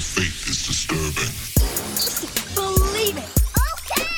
[0.00, 1.28] The faith is disturbing.
[2.54, 3.28] Believe it.
[3.76, 4.08] Okay.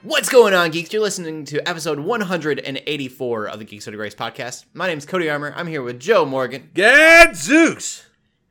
[0.00, 0.90] What's going on, geeks?
[0.94, 4.64] You're listening to episode 184 of the Geeks Under Grace podcast.
[4.72, 5.52] My name's Cody Armour.
[5.54, 8.06] I'm here with Joe Morgan Gadzooks!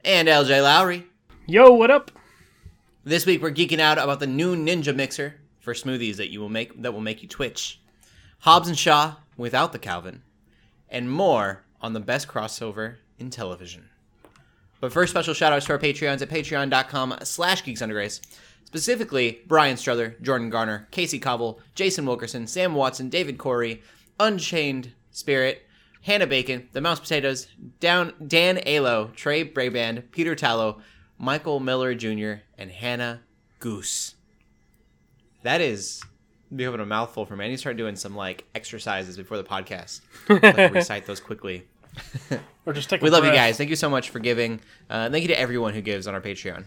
[0.06, 1.08] and LJ Lowry.
[1.48, 2.12] Yo, what up?
[3.04, 6.50] This week we're geeking out about the new Ninja mixer for smoothies that you will
[6.50, 7.82] make that will make you twitch.
[8.42, 10.22] Hobbs and Shaw without the Calvin,
[10.90, 13.90] and more on the best crossover in television.
[14.80, 17.82] But first, special shout outs to our Patreons at patreon.com slash geeks.
[18.66, 23.82] Specifically, Brian Struther, Jordan Garner, Casey Cobble, Jason Wilkerson, Sam Watson, David Corey,
[24.20, 25.66] Unchained Spirit,
[26.04, 27.48] Hannah Bacon, The Mouse Potatoes,
[27.80, 30.82] Down, Dan Alo, Trey Braband, Peter Tallow,
[31.18, 33.22] Michael Miller Jr., and Hannah
[33.60, 34.16] Goose.
[35.44, 36.04] That is
[36.56, 37.46] becoming a mouthful for me.
[37.46, 40.02] I need to start doing some like exercises before the podcast.
[40.30, 41.66] like, recite those quickly.
[42.66, 43.58] Or just take a We love you guys.
[43.58, 44.60] Thank you so much for giving.
[44.92, 46.66] Uh, thank you to everyone who gives on our Patreon.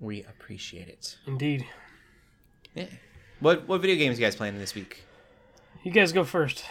[0.00, 1.18] We appreciate it.
[1.24, 1.66] Indeed.
[2.74, 2.86] Yeah.
[3.38, 5.04] What what video games you guys playing this week?
[5.84, 6.64] You guys go first.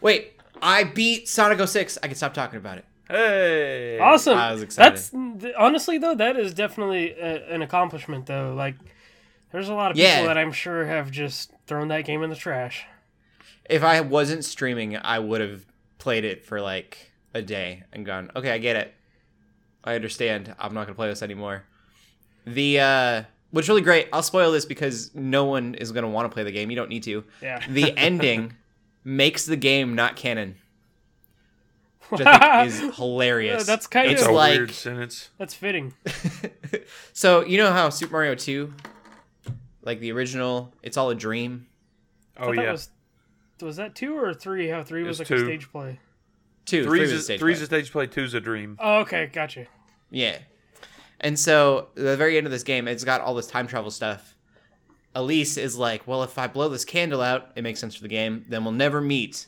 [0.00, 1.98] Wait, I beat Sonic 06.
[2.04, 2.84] I can stop talking about it.
[3.08, 3.98] Hey!
[3.98, 4.38] Awesome.
[4.38, 4.94] I was excited.
[4.94, 5.12] That's
[5.58, 8.54] honestly though that is definitely a, an accomplishment though.
[8.54, 8.76] Like,
[9.56, 10.26] there's a lot of people Yeah.
[10.26, 12.84] that I'm sure have just thrown that game in the trash.
[13.70, 15.64] If I wasn't streaming, I would have
[15.96, 18.94] played it for like a day and gone, okay, I get it.
[19.82, 20.54] I understand.
[20.58, 21.64] I'm not gonna play this anymore.
[22.44, 26.34] The uh what's really great, I'll spoil this because no one is gonna want to
[26.34, 26.68] play the game.
[26.68, 27.24] You don't need to.
[27.40, 27.62] Yeah.
[27.66, 28.52] The ending
[29.04, 30.56] makes the game not canon.
[32.10, 33.62] Which I think is hilarious.
[33.62, 35.30] Uh, that's kind it's of- a like weird sentence.
[35.38, 35.94] That's fitting.
[37.14, 38.72] so you know how Super Mario 2
[39.86, 41.66] like the original, it's all a dream.
[42.36, 42.90] Oh thought that yeah, Was,
[43.62, 44.68] was that two or three?
[44.68, 45.98] How three was It's like a stage play.
[46.66, 47.62] Two, three was three's a a, stage three's play.
[47.62, 48.76] a stage play, two's a dream.
[48.80, 49.66] Oh, okay, gotcha.
[50.10, 50.38] Yeah.
[51.20, 54.34] And so the very end of this game, it's got all this time travel stuff.
[55.14, 58.08] Elise is like, well, if I blow this candle out, it makes sense for the
[58.08, 58.44] game.
[58.48, 59.46] Then we'll never meet.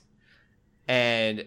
[0.86, 1.46] And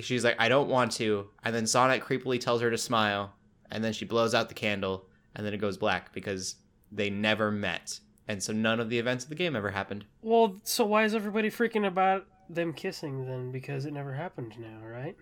[0.00, 1.28] she's like, I don't want to.
[1.44, 3.34] And then Sonic creepily tells her to smile.
[3.70, 5.04] And then she blows out the candle.
[5.36, 6.54] And then it goes black because
[6.90, 8.00] they never met.
[8.28, 10.04] And so none of the events of the game ever happened.
[10.22, 13.50] Well, so why is everybody freaking about them kissing then?
[13.52, 15.16] Because it never happened now, right?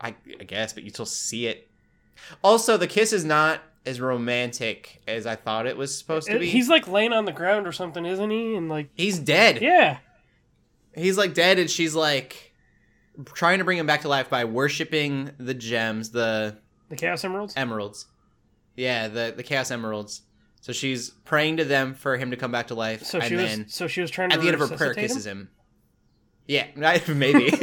[0.00, 1.68] I, I guess, but you still see it.
[2.42, 6.38] Also, the kiss is not as romantic as I thought it was supposed to uh,
[6.38, 6.48] be.
[6.48, 8.54] He's like laying on the ground or something, isn't he?
[8.54, 9.60] And like, He's dead.
[9.60, 9.98] yeah.
[10.94, 12.52] He's like dead, and she's like
[13.34, 16.58] trying to bring him back to life by worshiping the gems, the
[16.88, 17.54] The Chaos Emeralds?
[17.56, 18.06] emeralds.
[18.76, 20.22] Yeah, the the chaos emeralds.
[20.60, 23.36] So she's praying to them for him to come back to life, So and she
[23.36, 25.50] was then so she was trying to at the end of her prayer kisses him.
[26.46, 26.66] Yeah,
[27.08, 27.52] maybe.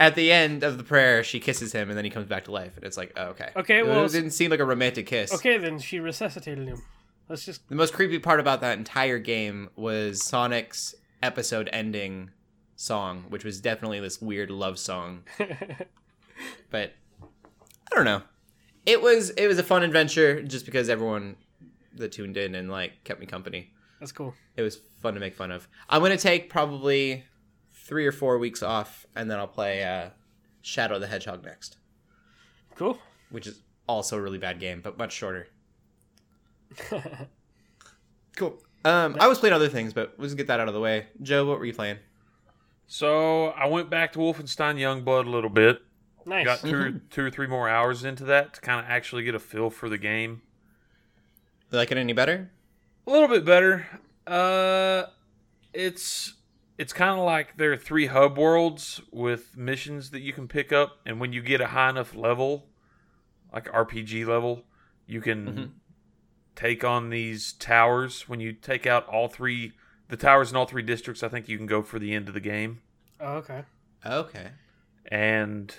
[0.00, 2.52] at the end of the prayer, she kisses him, and then he comes back to
[2.52, 3.50] life, and it's like, oh, okay.
[3.56, 5.32] Okay, it well, didn't seem like a romantic kiss.
[5.34, 6.82] okay, then she resuscitated him.
[7.28, 12.30] Let's just The most creepy part about that entire game was Sonic's episode ending
[12.74, 15.24] song, which was definitely this weird love song.
[16.70, 16.94] but
[17.92, 18.22] I don't know.
[18.88, 21.36] It was it was a fun adventure just because everyone
[21.96, 23.70] that tuned in and like kept me company.
[24.00, 24.32] That's cool.
[24.56, 25.68] It was fun to make fun of.
[25.90, 27.24] I'm gonna take probably
[27.72, 30.10] three or four weeks off, and then I'll play uh,
[30.62, 31.76] Shadow the Hedgehog next,
[32.76, 32.98] Cool.
[33.30, 35.48] which is also a really bad game, but much shorter.
[38.36, 38.56] Cool.
[38.84, 41.08] Um, I was playing other things, but let's get that out of the way.
[41.22, 41.98] Joe, what were you playing?
[42.86, 45.80] So I went back to Wolfenstein Youngblood a little bit.
[46.26, 46.44] Nice.
[46.44, 49.38] Got 2 two or three more hours into that to kind of actually get a
[49.38, 50.42] feel for the game.
[51.70, 52.50] You like it any better?
[53.06, 53.86] A little bit better.
[54.26, 55.04] Uh,
[55.72, 56.34] it's
[56.76, 60.72] it's kind of like there are three hub worlds with missions that you can pick
[60.72, 62.66] up, and when you get a high enough level,
[63.52, 64.64] like RPG level,
[65.06, 65.70] you can Mhm.
[66.54, 68.28] take on these towers.
[68.28, 69.72] When you take out all three,
[70.08, 72.34] the towers in all three districts, I think you can go for the end of
[72.34, 72.80] the game.
[73.20, 73.64] oh, okay.
[74.06, 74.50] Okay.
[75.06, 75.74] And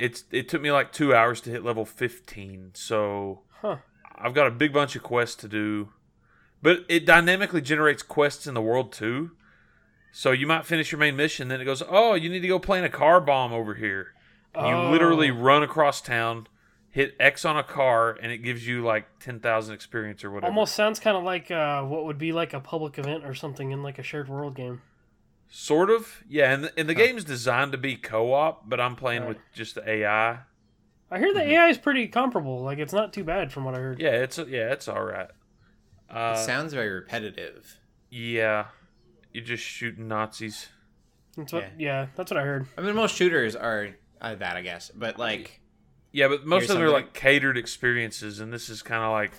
[0.00, 3.76] it's it took me like two hours to hit level fifteen, so Huh.
[4.16, 5.90] I've got a big bunch of quests to do,
[6.62, 9.32] but it dynamically generates quests in the world too.
[10.12, 12.58] So you might finish your main mission, then it goes, "Oh, you need to go
[12.58, 14.14] plant a car bomb over here."
[14.54, 14.90] And you Oh.
[14.90, 16.48] literally run across town,
[16.90, 20.50] hit X on a car, and it gives you like ten thousand experience or whatever.
[20.50, 23.70] Almost sounds kind of like uh, what would be like a public event or something
[23.70, 24.82] in like a shared world game.
[25.50, 26.52] Sort of, yeah.
[26.54, 27.00] And the, and the Huh.
[27.06, 29.28] game's designed to be co-op, but I'm playing Right.
[29.30, 30.38] with just the AI.
[31.12, 31.48] I hear the Mhm.
[31.48, 32.62] AI is pretty comparable.
[32.62, 34.00] Like it's not too bad from what I heard.
[34.00, 35.28] Yeah, it's yeah, it's all right.
[36.08, 37.78] Uh, it sounds very repetitive.
[38.10, 38.66] yeah,
[39.32, 40.68] you're just shooting Nazis.
[41.36, 41.62] That's what.
[41.76, 42.02] Yeah.
[42.02, 42.66] Yeah, that's what I heard.
[42.78, 44.90] I mean, most shooters are uh, that, I guess.
[44.90, 45.60] But like,
[46.12, 49.32] Yeah, but most of them are like catered experiences, and this is kind of like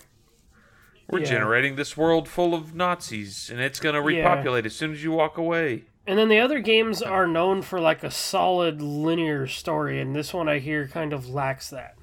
[1.09, 1.25] we're Yeah.
[1.25, 4.19] generating this world full of Nazis, and it's going to Yeah.
[4.19, 5.83] repopulate as soon as you walk away.
[6.07, 10.33] And then the other games are known for like a solid linear story, and this
[10.33, 11.95] one I hear kind of lacks that.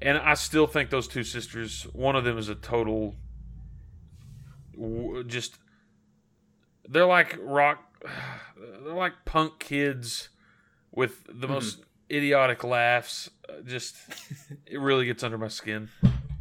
[0.00, 3.16] And I still think those two sisters, one of them is a total,
[5.26, 5.58] just
[6.88, 7.82] they're like rock,
[8.84, 10.28] they're like punk kids
[10.92, 11.80] with the most
[12.10, 13.30] idiotic laughs.
[13.48, 13.96] Uh, Just
[14.66, 15.88] it really gets under my skin.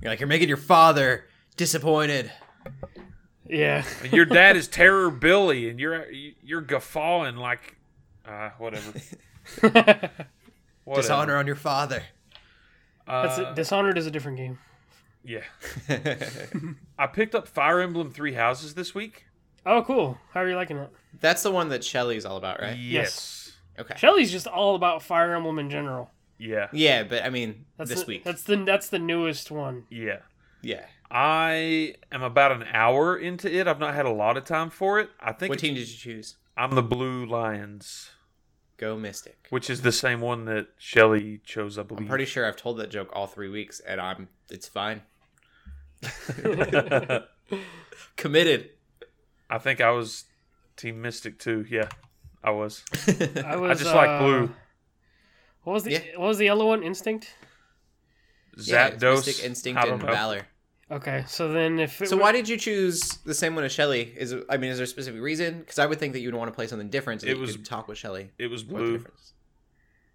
[0.01, 2.31] you're like, you're making your father disappointed.
[3.49, 3.83] Yeah.
[4.11, 7.77] Your dad is Terror Billy, and you're you're guffawing like,
[8.25, 8.93] uh, whatever.
[9.61, 10.09] whatever.
[10.95, 12.03] Dishonor on your father.
[13.07, 13.55] That's Uh, it.
[13.55, 14.59] Dishonored is a different game.
[15.23, 15.41] yeah.
[16.97, 19.25] I picked up Fire Emblem Three Houses this week.
[19.65, 20.17] Oh, cool.
[20.33, 20.89] How are you liking it?
[21.19, 22.77] That's the one that Shelly's all about, right?
[22.77, 23.51] Yes.
[23.77, 23.95] Okay.
[23.97, 26.11] Shelly's just all about Fire Emblem in general.
[26.37, 26.67] Yeah.
[26.71, 28.23] Yeah, but I mean, That's this the, week.
[28.23, 29.85] That's the that's the newest one.
[29.89, 30.19] Yeah.
[30.61, 30.85] Yeah.
[31.11, 33.67] I am about an hour into it.
[33.67, 35.09] I've not had a lot of time for it.
[35.19, 36.35] I think What team did you choose?
[36.55, 38.11] I'm the Blue Lions,
[38.77, 39.47] Go Mystic.
[39.49, 42.01] which is the same one that Shelly chose, I believe.
[42.03, 44.27] I'm pretty sure I've told that joke all three weeks, and I'm.
[44.49, 45.01] It's fine.
[48.15, 48.69] Committed.
[49.49, 50.25] I think I was
[50.77, 51.65] Team Mystic too.
[51.69, 51.89] Yeah,
[52.43, 52.83] I was.
[53.43, 53.81] I was.
[53.81, 54.51] I just like uh, blue.
[55.63, 55.99] What was the Yeah.
[56.17, 56.83] What was the yellow one?
[56.83, 57.33] Instinct.
[58.57, 60.07] Yeah, it's Zapdos, Mystic, Instinct, and know.
[60.07, 60.47] Valor.
[60.91, 63.71] Okay, so then if it So wa- why did you choose the same one as
[63.71, 64.11] Shelly?
[64.17, 65.59] Is I mean, is there a specific reason?
[65.59, 67.41] Because I would think that you'd want to play something different so that It you
[67.41, 68.31] was- could talk with Shelly.
[68.39, 68.97] It was What's the blue.
[68.97, 69.33] difference?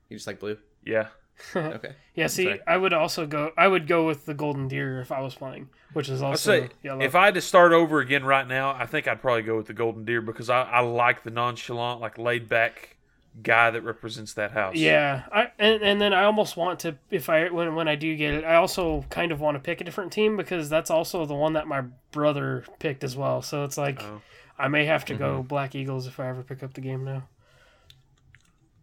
[0.09, 0.59] You just like blue?
[0.85, 1.09] Yeah.
[1.57, 1.93] Okay.
[2.15, 2.61] yeah, see, Sorry.
[2.67, 3.51] I would also go.
[3.59, 6.69] I would go with the golden deer if I was playing, which is also say
[6.83, 7.01] yellow.
[7.03, 9.67] if I had to start over again right now, I think I'd probably go with
[9.67, 12.94] the Golden Deer because I, I like the nonchalant, like laid back
[13.43, 14.77] guy that represents that house.
[14.77, 18.15] Yeah, I and, and then I almost want to if I when when I do
[18.17, 21.27] get it, I also kind of want to pick a different team because that's also
[21.27, 21.83] the one that my
[22.13, 23.43] brother picked as well.
[23.43, 24.23] So it's like Oh.
[24.59, 25.49] I may have to go Mm-hmm.
[25.49, 27.25] Black Eagles if I ever pick up the game now.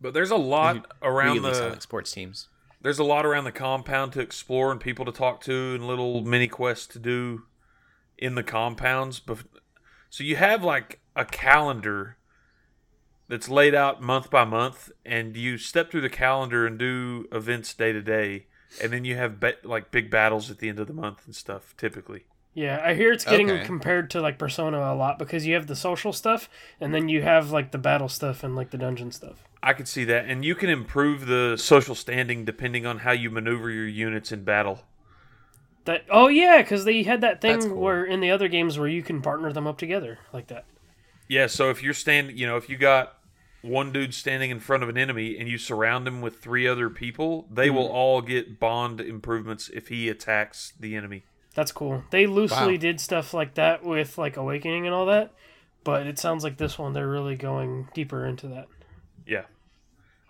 [0.02, 2.48] But there's a lot around really the sports teams.
[2.82, 6.22] there's a lot around the compound to explore and people to talk to and little
[6.24, 7.44] mini quests to do
[8.18, 9.20] in the compounds.
[9.20, 9.46] Bef-
[10.10, 12.18] So you have like a calendar
[13.32, 17.74] that's laid out month by month, and you step through the calendar and do events
[17.74, 18.46] day to day,
[18.78, 21.36] and then you have ba- like big battles at the end of the month and
[21.36, 21.76] stuff.
[21.78, 23.66] Typically, Yeah, I hear it's getting Okay.
[23.66, 26.50] compared to like Persona a lot because you have the social stuff
[26.82, 29.48] and then you have like the battle stuff and like the dungeon stuff.
[29.64, 33.30] I could see that, and you can improve the social standing depending on how you
[33.32, 34.82] maneuver your units in battle.
[35.86, 37.82] That oh yeah, because they had that thing cool.
[37.82, 40.66] where in the other games where you can partner them up together like that.
[41.28, 43.18] Yeah, so if you're standing, you know, if you got
[43.62, 46.90] one dude standing in front of an enemy and you surround him with three other
[46.90, 47.94] people, they will Hmm.
[47.96, 51.24] all get bond improvements if he attacks the enemy.
[51.54, 52.04] That's cool.
[52.12, 52.78] They loosely Wow.
[52.80, 55.34] did stuff like that with like Awakening and all that,
[55.84, 58.68] but it sounds like this one they're really going deeper into that.
[59.28, 59.44] Yeah.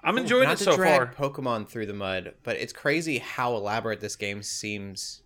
[0.03, 1.29] I'm enjoying Not it to so drag far.
[1.29, 5.21] Pokemon through the mud, but it's crazy how elaborate this game seems,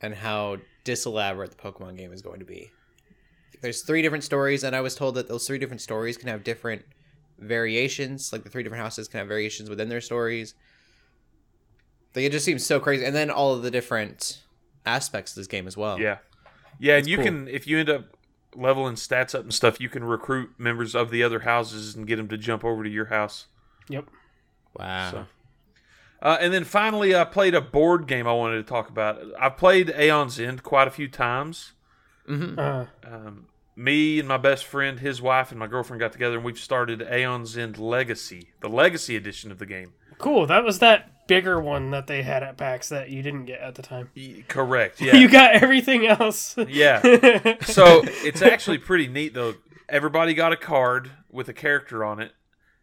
[0.00, 2.70] and how diselaborate the Pokemon game is going to be.
[3.62, 6.44] There's three different stories, and I was told that those three different stories can have
[6.44, 6.82] different
[7.38, 8.32] variations.
[8.32, 10.54] Like the three different houses can have variations within their stories.
[12.14, 14.42] Like it just seems so crazy, and then all of the different
[14.84, 15.98] aspects of this game as well.
[15.98, 16.18] Yeah.
[16.78, 17.24] Yeah, and you cool.
[17.24, 18.16] can if you end up
[18.54, 22.16] leveling stats up and stuff, you can recruit members of the other houses and get
[22.16, 23.46] them to jump over to your house.
[23.88, 24.06] Yep.
[24.78, 25.10] Wow.
[25.10, 25.26] So-
[26.20, 29.20] Uh, and then finally, I played a board game I wanted to talk about.
[29.40, 31.72] I've played Aeon's End quite a few times.
[32.28, 36.44] Uh, Um, me and my best friend, his wife, and my girlfriend got together and
[36.44, 39.92] we've started Aeon's End Legacy, the Legacy edition of the game.
[40.18, 40.46] cool.
[40.46, 43.74] That was that bigger one that they had at PAX that you didn't get at
[43.76, 44.10] the time.
[44.16, 45.00] Y- Correct.
[45.00, 45.16] Yeah.
[45.16, 46.56] you got everything else.
[46.68, 47.00] yeah.
[47.62, 49.54] So it's actually pretty neat though.
[49.88, 52.32] Everybody got a card with a character on it.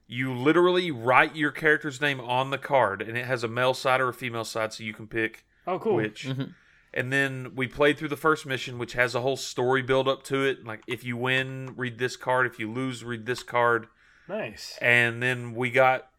[0.08, 4.02] You literally write your character's name on the card, and it has a male side
[4.02, 5.96] or a female side, so you can pick oh, cool.
[5.96, 6.26] which.
[6.28, 6.44] Mm-hmm.
[6.94, 10.24] And then we played through the first mission, which has a whole story build up
[10.24, 10.66] to it.
[10.66, 12.48] Like if you win, read this card.
[12.48, 13.88] If you lose, read this card.
[14.28, 14.78] Nice.
[14.82, 16.10] And then we got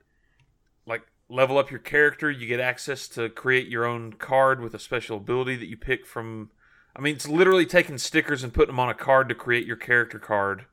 [0.86, 2.30] like level up your character.
[2.30, 6.06] You get access to create your own card with a special ability that you pick
[6.06, 6.50] from.
[6.94, 9.76] I mean, it's literally taking stickers and putting them on a card to create your
[9.76, 10.66] character card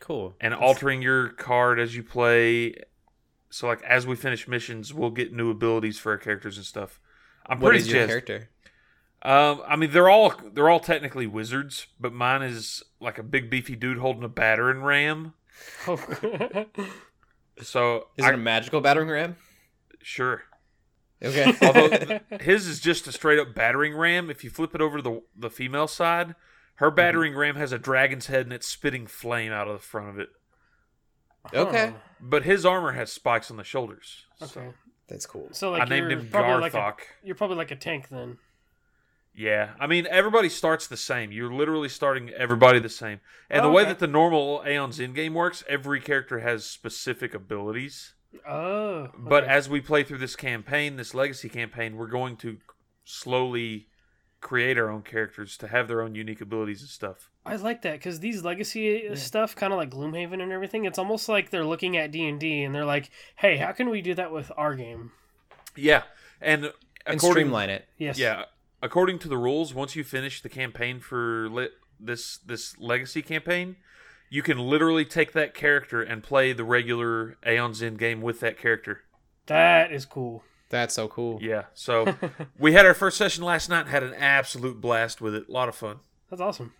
[0.00, 0.34] Cool.
[0.40, 2.74] and altering your card as you play.
[3.50, 7.00] So like as we finish missions, we'll get new abilities for our characters and stuff.
[7.46, 8.50] I'm What pretty is your character?
[9.24, 13.48] Um, I mean, they're all they're all technically wizards, but mine is like a big
[13.48, 15.34] beefy dude holding a battering ram.
[15.86, 15.98] Oh.
[17.62, 19.36] So Is I, it a magical battering ram?
[20.02, 20.42] sure.
[21.22, 21.54] Okay.
[21.62, 24.28] Although his is just a straight up battering ram.
[24.28, 26.34] If you flip it over to the the female side,
[26.76, 26.96] her Mm-hmm.
[26.96, 30.18] battering ram has a dragon's head and it's spitting flame out of the front of
[30.18, 30.30] it.
[31.54, 31.94] okay.
[32.20, 34.24] But his armor has spikes on the shoulders.
[34.40, 34.46] Huh.
[34.46, 34.68] Okay.
[35.08, 35.48] That's cool.
[35.52, 36.98] So like I named him probably like a, Garthok.
[37.22, 38.38] you're probably like a tank then.
[39.36, 41.32] Yeah, I mean everybody starts the same.
[41.32, 43.20] You're literally starting everybody the same.
[43.50, 43.90] And the Oh, way okay.
[43.90, 48.14] that the normal Aeon's End game works, every character has specific abilities.
[48.48, 49.08] Oh.
[49.18, 52.58] But as we play through this campaign, this legacy campaign, we're going to
[53.04, 53.88] slowly
[54.40, 57.30] create our own characters to have their own unique abilities and stuff.
[57.46, 60.98] I like that because these legacy uh, stuff, kind of like Gloomhaven and everything, it's
[60.98, 64.00] almost like they're looking at D and D and they're like, "Hey, how can we
[64.02, 65.12] do that with our game?"
[65.76, 66.02] Yeah,
[66.40, 66.72] and
[67.06, 67.86] And streamline it.
[67.98, 68.18] Yes.
[68.18, 68.44] yeah,
[68.84, 73.76] according to the rules, once you finish the campaign for li- this this legacy campaign,
[74.30, 78.58] you can literally take that character and play the regular Aeon's End game with that
[78.58, 79.00] character.
[79.46, 80.44] That is cool.
[80.68, 81.38] That's so cool.
[81.42, 82.14] Yeah, so
[82.58, 85.48] we had our first session last night and had an absolute blast with it.
[85.48, 86.00] A lot of fun.
[86.30, 86.74] That's awesome.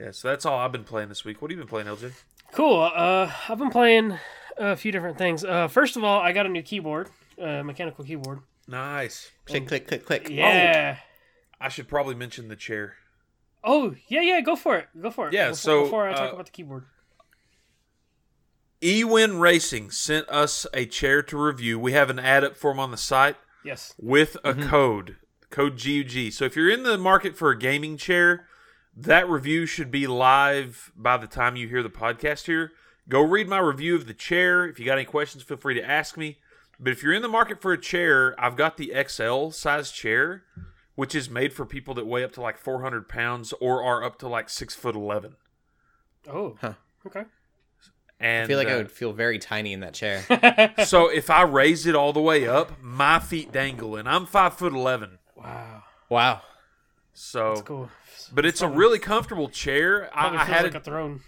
[0.00, 1.42] Yeah, so that's all I've been playing this week.
[1.42, 2.12] What have you been playing, LJ?
[2.52, 2.80] Cool.
[2.82, 4.18] Uh, I've been playing
[4.56, 5.44] a few different things.
[5.44, 7.08] Uh, first of all, I got a new keyboard,
[7.40, 8.40] uh, mechanical keyboard.
[8.68, 9.30] Nice.
[9.46, 10.28] Click, click, click, click.
[10.28, 10.98] Yeah.
[11.62, 12.96] I should probably mention the chair.
[13.64, 14.40] Oh, yeah, yeah.
[14.40, 14.88] Go for it.
[15.00, 15.32] Go for it.
[15.34, 16.84] Yeah, Before, so, before I talk uh, about the keyboard.
[18.80, 21.78] Ewin Racing sent us a chair to review.
[21.78, 23.94] We have an ad up for them on the site Yes.
[23.96, 25.16] with a code,
[25.50, 26.32] code GUG.
[26.32, 28.46] So if you're in the market for a gaming chair,
[28.96, 32.72] that review should be live by the time you hear the podcast here.
[33.08, 34.66] Go read my review of the chair.
[34.66, 36.38] If you got any questions, feel free to ask me.
[36.80, 40.42] But if you're in the market for a chair, I've got the XL size chair,
[40.94, 44.18] which is made for people that weigh up to like 400 pounds or are up
[44.20, 45.36] to like six foot 11.
[46.28, 46.56] Oh.
[46.60, 46.74] Huh.
[47.06, 47.24] Okay.
[48.20, 50.22] And I feel like I uh, would feel very tiny in that chair.
[50.86, 54.54] so if I raise it all the way up, my feet dangle, and I'm five
[54.54, 55.18] foot eleven.
[55.36, 55.82] Wow.
[56.08, 56.42] wow.
[57.14, 57.90] So, That's cool.
[58.32, 60.08] but it's a really comfortable chair.
[60.14, 61.20] I, Probably I feels had like a, a throne.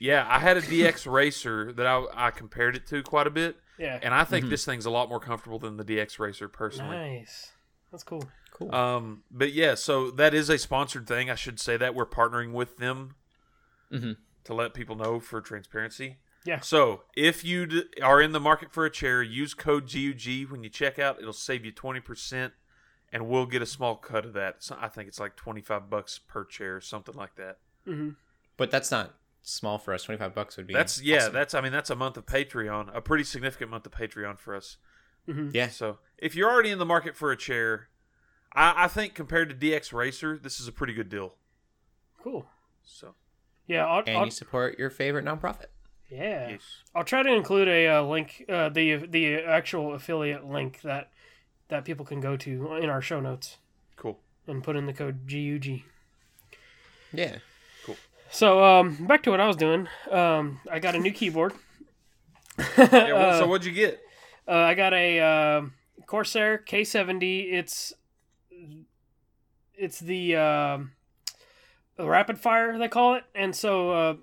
[0.00, 3.56] yeah, I had a DX Racer that I, I compared it to quite a bit,
[3.78, 4.00] Yeah.
[4.02, 6.96] and I think this thing's a lot more comfortable than the DX Racer personally.
[6.96, 7.52] Nice.
[7.92, 8.24] That's cool.
[8.54, 8.74] Cool.
[8.74, 11.28] Um, but yeah, so that is a sponsored thing.
[11.28, 13.16] I should say that we're partnering with them
[13.92, 14.16] Mhm.
[14.44, 16.16] to let people know for transparency.
[16.44, 16.60] Yeah.
[16.60, 20.62] So if you d- are in the market for a chair, use code GUG when
[20.62, 21.18] you check out.
[21.20, 22.52] It'll save you twenty percent,
[23.12, 24.62] and we'll get a small cut of that.
[24.62, 27.58] So I think it's like twenty five bucks per chair, something like that.
[27.84, 28.10] hmm
[28.56, 30.04] but that's not small for us.
[30.04, 30.72] 25 bucks would be.
[30.74, 31.16] That's yeah.
[31.16, 31.32] awesome.
[31.32, 34.54] That's I mean that's a month of Patreon, a pretty significant month of Patreon for
[34.54, 34.76] us.
[35.26, 35.68] Yeah.
[35.68, 37.88] So if you're already in the market for a chair,
[38.54, 41.34] I, I think compared to DX Racer, this is a pretty good deal.
[42.22, 42.46] Cool.
[42.84, 43.14] So
[43.66, 43.86] Yeah.
[43.86, 45.66] I'll, And I'll, you support your favorite nonprofit.
[46.10, 46.50] yeah.
[46.50, 46.60] yes.
[46.94, 51.10] I'll try to include a uh, link, uh, the the actual affiliate link that
[51.68, 53.56] that people can go to in our show notes
[53.96, 54.18] Cool.
[54.46, 55.82] and put in the code GUG.
[57.12, 57.38] Yeah.
[57.86, 57.96] Cool.
[58.30, 59.88] So um, back to what I was doing.
[60.10, 61.52] Um, I got a new keyboard.
[62.78, 64.00] Yeah, well, so what'd you get?
[64.46, 65.62] Uh, I got a uh,
[66.06, 67.52] Corsair K70.
[67.52, 67.92] It's
[69.74, 70.92] it's the um
[71.98, 74.16] rapid fire they call it, and so uh,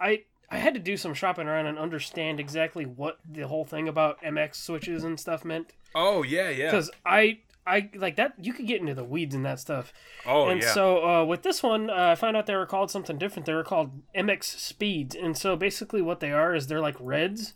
[0.00, 3.88] I I had to do some shopping around and understand exactly what the whole thing
[3.88, 6.70] about MX switches and stuff meant Oh yeah, yeah.
[6.70, 9.92] because I I like that you could get into the weeds in that stuff.
[10.26, 10.72] Oh and yeah.
[10.72, 13.46] so uh, with this one, uh, I found out they were called something different.
[13.46, 17.54] They were called MX Speeds, and so basically what they are is they're like reds.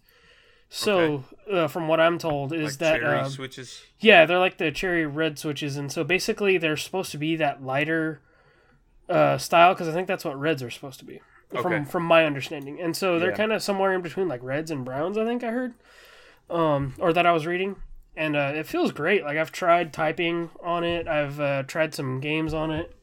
[0.73, 3.83] So uh, from what I'm told is like that cherry um, switches.
[3.99, 7.63] yeah, they're like the cherry red switches, and so basically they're supposed to be that
[7.63, 8.21] lighter
[9.09, 11.21] uh, style because I think that's what reds are supposed to be
[11.53, 11.63] Okay.
[11.63, 12.81] from from my understanding.
[12.81, 13.37] And so they're Yeah.
[13.37, 15.19] kind of somewhere in between like reds and browns.
[15.19, 15.75] I think I heard,
[16.49, 17.75] um, or that I was reading,
[18.17, 19.25] and uh, it feels great.
[19.25, 21.09] Like I've tried typing on it.
[21.09, 22.95] I've uh, tried some games on it.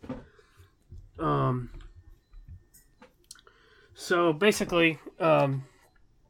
[1.20, 1.72] Um.
[3.94, 5.66] So basically, um,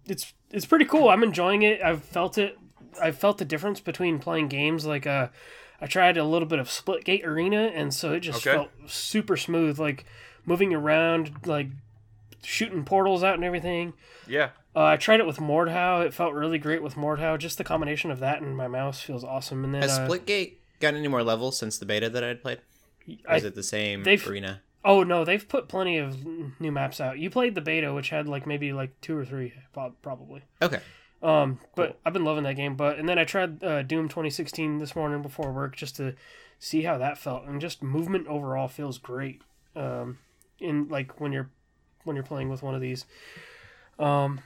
[0.05, 1.09] it's it's pretty cool.
[1.09, 1.81] I'm enjoying it.
[1.81, 2.57] I've felt it.
[3.01, 5.27] I've felt the difference between playing games like uh,
[5.79, 8.55] I tried a little bit of Splitgate Arena, and so it just Okay.
[8.55, 10.05] felt super smooth, like
[10.45, 11.67] moving around, like
[12.43, 13.93] shooting portals out and everything.
[14.27, 14.49] Yeah.
[14.75, 16.05] Uh, I tried it with Mordhau.
[16.05, 17.37] It felt really great with Mordhau.
[17.37, 19.63] Just the combination of that and my mouse feels awesome.
[19.63, 22.41] And then Has uh, Splitgate gotten any more levels since the beta that I had
[22.41, 22.59] played?
[23.25, 24.61] Or I, is it the same arena?
[24.87, 26.25] Oh no, they've put plenty of
[26.59, 27.19] new maps out.
[27.19, 29.53] You played the beta, which had like maybe like two or three,
[30.01, 30.41] probably.
[30.61, 30.79] Okay.
[31.21, 32.75] Um, but I've been loving that game.
[32.75, 36.15] But and then I tried uh, Doom 2016 this morning before work just to
[36.57, 39.41] see how that felt, and just movement overall feels great.
[39.75, 40.19] Um,
[40.59, 41.49] in like when you're
[42.05, 43.05] when you're playing with one of these.
[43.99, 44.39] Um,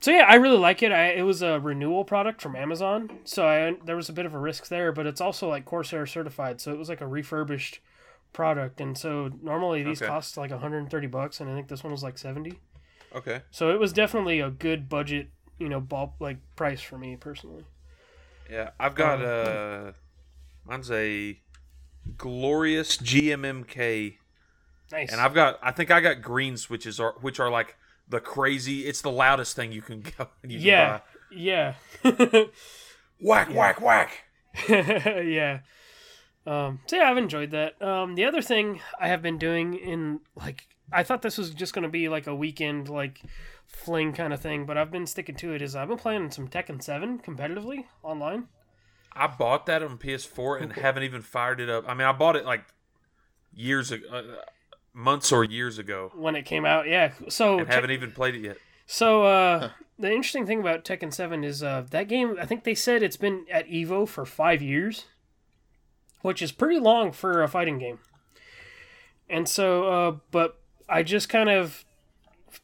[0.00, 0.92] so yeah, I really like it.
[0.92, 4.34] I, it was a renewal product from Amazon, so I there was a bit of
[4.34, 7.80] a risk there, but it's also like Corsair certified, so it was like a refurbished
[8.32, 10.08] product, and so normally these Okay.
[10.08, 12.58] cost like 130 bucks, and I think this one was like 70.
[13.14, 13.42] Okay.
[13.50, 17.64] So it was definitely a good budget, you know, ball like price for me personally.
[18.50, 19.92] Yeah, I've got uh,
[20.66, 21.40] mine's a
[22.16, 24.16] glorious GMMK,
[24.92, 25.12] Nice.
[25.12, 27.76] and I've got I think I got green switches are which are like
[28.08, 28.86] the crazy.
[28.86, 30.28] It's the loudest thing you can go.
[30.42, 31.02] You can yeah, buy.
[31.30, 31.74] yeah,
[33.20, 34.24] Whack whack whack.
[34.68, 35.60] yeah.
[36.46, 37.80] Um, so yeah, I've enjoyed that.
[37.82, 41.74] Um, the other thing I have been doing in like I thought this was just
[41.74, 43.22] gonna be like a weekend like
[43.66, 45.62] fling kind of thing, but I've been sticking to it.
[45.62, 48.48] Is I've been playing some Tekken Seven competitively online.
[49.12, 51.84] I bought that on PS4 and haven't even fired it up.
[51.88, 52.64] I mean, I bought it like
[53.52, 54.22] years ago, uh,
[54.92, 56.86] months or years ago, when it came out.
[56.88, 57.12] Yeah.
[57.28, 58.56] So and haven't even played it yet.
[58.86, 62.36] so uh, the interesting thing about Tekken Seven is uh, that game.
[62.40, 65.06] I think they said it's been at Evo for five years,
[66.22, 67.98] which is pretty long for a fighting game.
[69.28, 70.58] And so, uh, but
[70.88, 71.84] I just kind of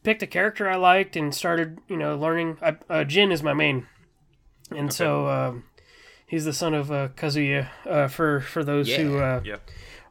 [0.03, 2.57] picked a character I liked and started, you know, learning.
[2.61, 3.87] I, uh, Jin is my main,
[4.69, 5.63] and so um,
[6.27, 7.69] he's the son of uh, Kazuya.
[7.85, 9.57] Uh, for for those who uh, Yeah.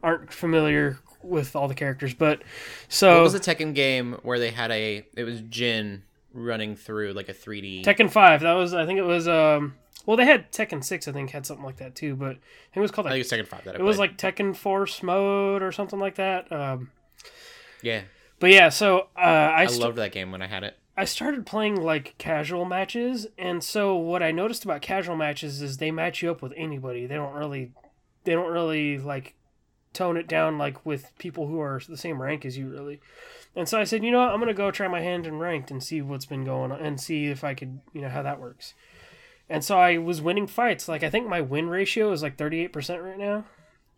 [0.03, 2.47] aren't familiar with all the characters, but What
[2.89, 5.05] so was the Tekken game where they had a?
[5.15, 7.85] It was Jin running through like a 3D.
[7.85, 8.41] Tekken Five.
[8.41, 9.75] That was I think it was um
[10.07, 12.77] well they had Tekken Six I think had something like that too, but I think
[12.77, 13.65] it was called I like, think it was Tekken Five.
[13.65, 16.51] That I it was like Tekken Force mode or something like that.
[16.51, 16.91] Um,
[17.83, 18.03] yeah.
[18.41, 20.79] but yeah, so uh, I I st- loved that game when I had it.
[20.97, 25.77] I started playing like casual matches, and so what I noticed about casual matches is
[25.77, 27.05] they match you up with anybody.
[27.05, 27.73] They don't really,
[28.25, 29.35] they don't really like
[29.93, 33.01] tone it down like with people who are the same rank as you really.
[33.55, 35.71] And so I said, you know what, I'm gonna go try my hand in ranked
[35.71, 38.41] and see what's been going on and see if I could, you know, how that
[38.41, 38.75] works.
[39.49, 40.89] And so I was winning fights.
[40.89, 43.45] Like I think my win ratio is like 38% right now,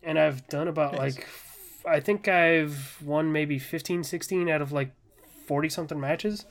[0.03, 1.17] and I've done about Nice.
[1.17, 1.29] like
[1.87, 4.91] I think I've won maybe 15, 16 out of like
[5.47, 6.45] 40 something matches.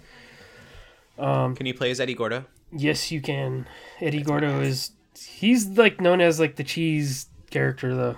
[1.20, 2.46] Um, Can you play as Eddie Gordo?
[2.72, 3.68] Yes, you can.
[4.02, 8.18] Eddie Gordo is he's like known as like the cheese character though.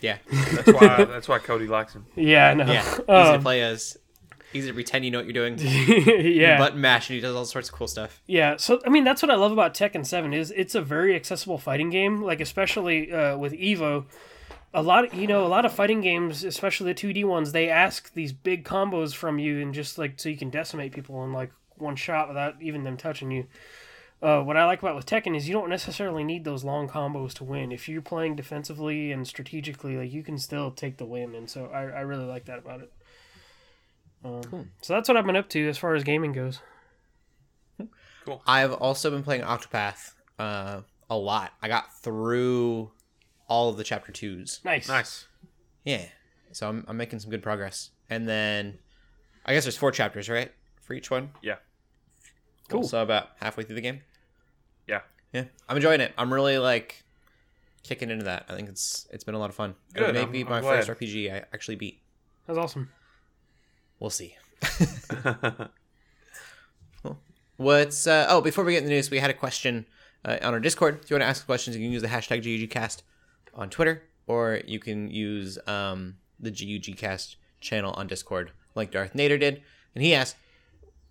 [0.00, 0.18] Yeah.
[0.30, 1.04] That's why.
[1.04, 2.06] that's why Cody likes him.
[2.14, 2.66] Yeah, I know.
[2.66, 2.82] Yeah.
[2.92, 3.96] Easy to Um, play as.
[4.56, 5.58] Easy to pretend you know what you're doing.
[5.58, 6.58] yeah.
[6.58, 8.20] Button mash and he does all sorts of cool stuff.
[8.26, 11.14] Yeah, so I mean that's what I love about Tekken Seven is it's a very
[11.14, 12.22] accessible fighting game.
[12.22, 14.06] Like especially uh, with Evo,
[14.72, 17.52] a lot of, you know a lot of fighting games, especially the two D ones,
[17.52, 21.22] they ask these big combos from you and just like so you can decimate people
[21.24, 23.46] in like one shot without even them touching you.
[24.22, 27.34] Uh, what I like about with Tekken is you don't necessarily need those long combos
[27.34, 27.70] to win.
[27.70, 31.66] If you're playing defensively and strategically, like you can still take the win, and so
[31.66, 32.90] I, I really like that about it.
[34.24, 34.66] Um, Cool.
[34.82, 36.60] So that's what I've been up to as far as gaming goes.
[38.24, 38.42] Cool.
[38.46, 41.52] I've also been playing Octopath uh, a lot.
[41.62, 42.90] I got through
[43.48, 44.60] all of the chapter twos.
[44.64, 45.26] Nice, Nice.
[45.84, 46.06] Yeah.
[46.50, 47.90] So I'm, I'm making some good progress.
[48.10, 48.78] And then
[49.44, 50.50] I guess there's four chapters, right?
[50.82, 51.30] For each one?
[51.42, 51.56] Yeah.
[52.68, 52.82] Cool.
[52.82, 54.00] So about halfway through the game.
[54.88, 55.02] Yeah.
[55.32, 55.44] Yeah.
[55.68, 56.12] I'm enjoying it.
[56.18, 57.04] I'm really like
[57.84, 58.46] kicking into that.
[58.48, 59.76] I think it's it's been a lot of fun.
[59.94, 60.84] Good, It may I'm- be I'm my glad.
[60.84, 62.00] first RPG I actually beat.
[62.48, 62.90] That's awesome.
[63.98, 64.36] We'll see.
[67.02, 67.18] Cool.
[67.56, 69.86] What's uh, oh before we get in the news, we had a question
[70.24, 71.00] uh, on our Discord.
[71.02, 73.02] If you want to ask questions, you can use the hashtag GUGcast
[73.54, 79.40] on Twitter, or you can use um, the GUGcast channel on Discord, like Darth Nader
[79.40, 79.62] did.
[79.94, 80.36] And he asked,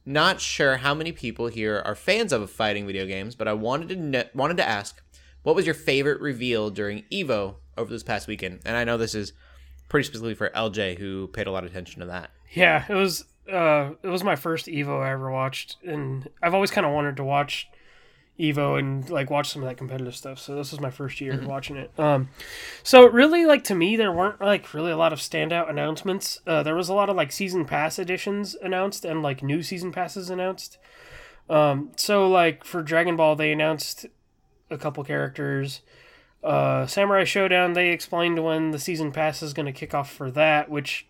[0.06, 3.90] "Not sure how many people here are fans of fighting video games, but I wanted
[3.90, 5.02] to kn- wanted to ask,
[5.42, 9.16] what was your favorite reveal during Evo over this past weekend?" And I know this
[9.16, 9.34] is
[9.90, 12.30] pretty specifically for LJ, who paid a lot of attention to that.
[12.52, 16.72] Yeah, it was uh it was my first Evo I ever watched and I've always
[16.72, 17.68] kind of wanted to watch
[18.40, 20.40] Evo and like watch some of that competitive stuff.
[20.40, 21.92] So this was my first year watching it.
[22.00, 22.30] Um
[22.84, 26.42] so really like to me there weren't like really a lot of standout announcements.
[26.48, 29.92] Uh there was a lot of like season pass editions announced and like new season
[29.92, 30.78] passes announced.
[31.50, 34.08] Um so like for Dragon Ball they announced
[34.70, 35.82] a couple characters.
[36.44, 40.30] Uh, Samurai Shodown, they explained when the season pass is going to kick off for
[40.32, 41.08] that, which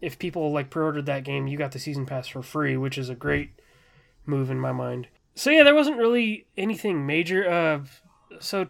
[0.00, 3.08] if people like pre-ordered that game, you got the season pass for free, which is
[3.08, 3.50] a great
[4.24, 5.08] move in my mind.
[5.34, 7.48] So yeah, there wasn't really anything major.
[7.48, 7.84] Uh,
[8.40, 8.68] so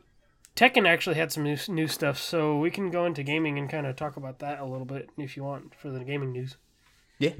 [0.54, 3.86] Tekken actually had some new, new stuff, so we can go into gaming and kind
[3.86, 6.56] of talk about that a little bit if you want for the gaming news.
[7.18, 7.32] Yeah,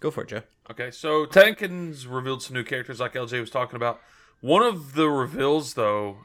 [0.00, 0.42] go for it, Joe.
[0.70, 4.00] Okay, so Tekken's revealed some new characters like LJ was talking about.
[4.40, 6.18] One of the reveals, though,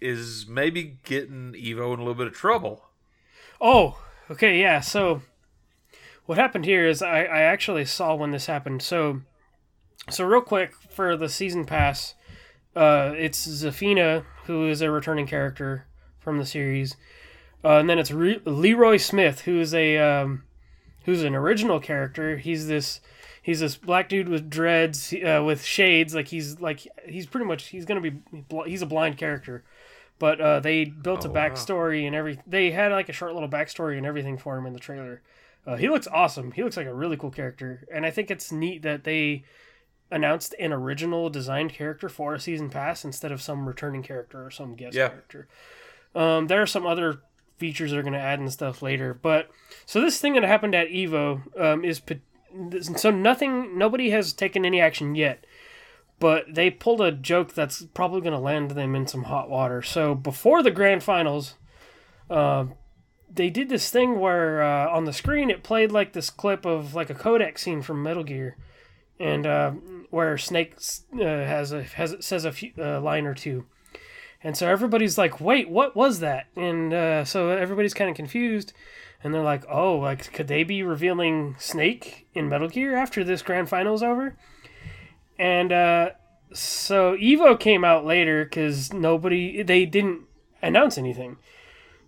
[0.00, 2.84] is maybe getting Evo in a little bit of trouble.
[3.60, 4.80] Oh, okay, yeah.
[4.80, 5.22] So
[6.28, 8.82] what happened here is I, I actually saw when this happened.
[8.82, 9.22] So
[10.10, 12.14] So real quick for the season pass,
[12.76, 15.86] uh, it's Zafina who is a returning character
[16.20, 16.96] from the series,
[17.64, 20.44] uh, and then it's Re- Leroy Smith who is a um,
[21.04, 22.36] who's an original character.
[22.36, 23.00] He's this
[23.42, 26.14] he's this black dude with dreads uh, with shades.
[26.14, 29.64] Like he's like he's pretty much he's gonna be bl- he's a blind character.
[30.18, 31.48] But uh, they built a Oh, wow.
[31.48, 34.72] backstory and every they had like a short little backstory and everything for him in
[34.74, 35.22] the trailer.
[35.68, 36.52] Uh, he looks awesome.
[36.52, 39.44] He looks like a really cool character, and I think it's neat that they
[40.10, 44.50] announced an original designed character for a season pass instead of some returning character or
[44.50, 45.08] some guest Yeah.
[45.08, 45.46] character.
[46.14, 47.20] Um, there are some other
[47.58, 49.50] features they're going to add and stuff later, but
[49.84, 52.00] so this thing that happened at Evo um, is
[52.96, 53.76] so nothing.
[53.76, 55.44] Nobody has taken any action yet,
[56.18, 59.82] but they pulled a joke that's probably going to land them in some hot water.
[59.82, 61.56] So before the grand finals,
[62.30, 62.64] uh,
[63.30, 66.94] they did this thing where uh, on the screen it played like this clip of
[66.94, 68.56] like a codec scene from Metal Gear,
[69.18, 69.70] and uh,
[70.10, 70.76] where Snake
[71.14, 73.66] uh, has a has says a few, uh, line or two,
[74.42, 78.72] and so everybody's like, "Wait, what was that?" And uh, so everybody's kind of confused,
[79.22, 83.42] and they're like, "Oh, like could they be revealing Snake in Metal Gear after this
[83.42, 84.36] grand finals over?"
[85.38, 86.10] And uh,
[86.52, 90.22] so Evo came out later because nobody they didn't
[90.62, 91.36] announce anything.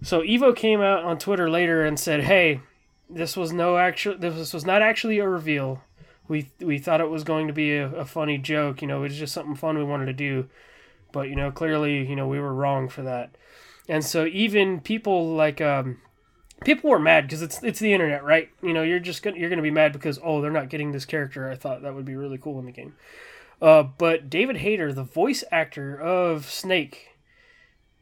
[0.03, 2.61] So Evo came out on Twitter later and said, "Hey,
[3.09, 4.17] this was no actual.
[4.17, 5.83] This was not actually a reveal.
[6.29, 8.81] We we thought it was going to be a, a funny joke.
[8.83, 10.49] You know, it was just something fun we wanted to do,
[11.13, 13.31] but you know, clearly, you know, we were wrong for that.
[13.89, 15.99] And so even people like um,
[16.65, 18.49] people were mad because it's it's the internet, right?
[18.63, 21.05] You know, you're just gonna you're gonna be mad because oh, they're not getting this
[21.05, 21.51] character.
[21.51, 22.95] I thought that would be really cool in the game.
[23.61, 27.10] Uh, but David Hayter, the voice actor of Snake,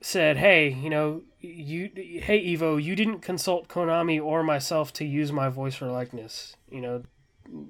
[0.00, 5.32] said, "Hey, you know, you, hey Evo, you didn't consult Konami or myself to use
[5.32, 7.02] my voice or likeness, you know,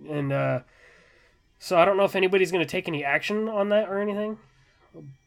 [0.09, 0.61] and uh,
[1.59, 4.39] so I don't know if anybody's going to take any action on that or anything,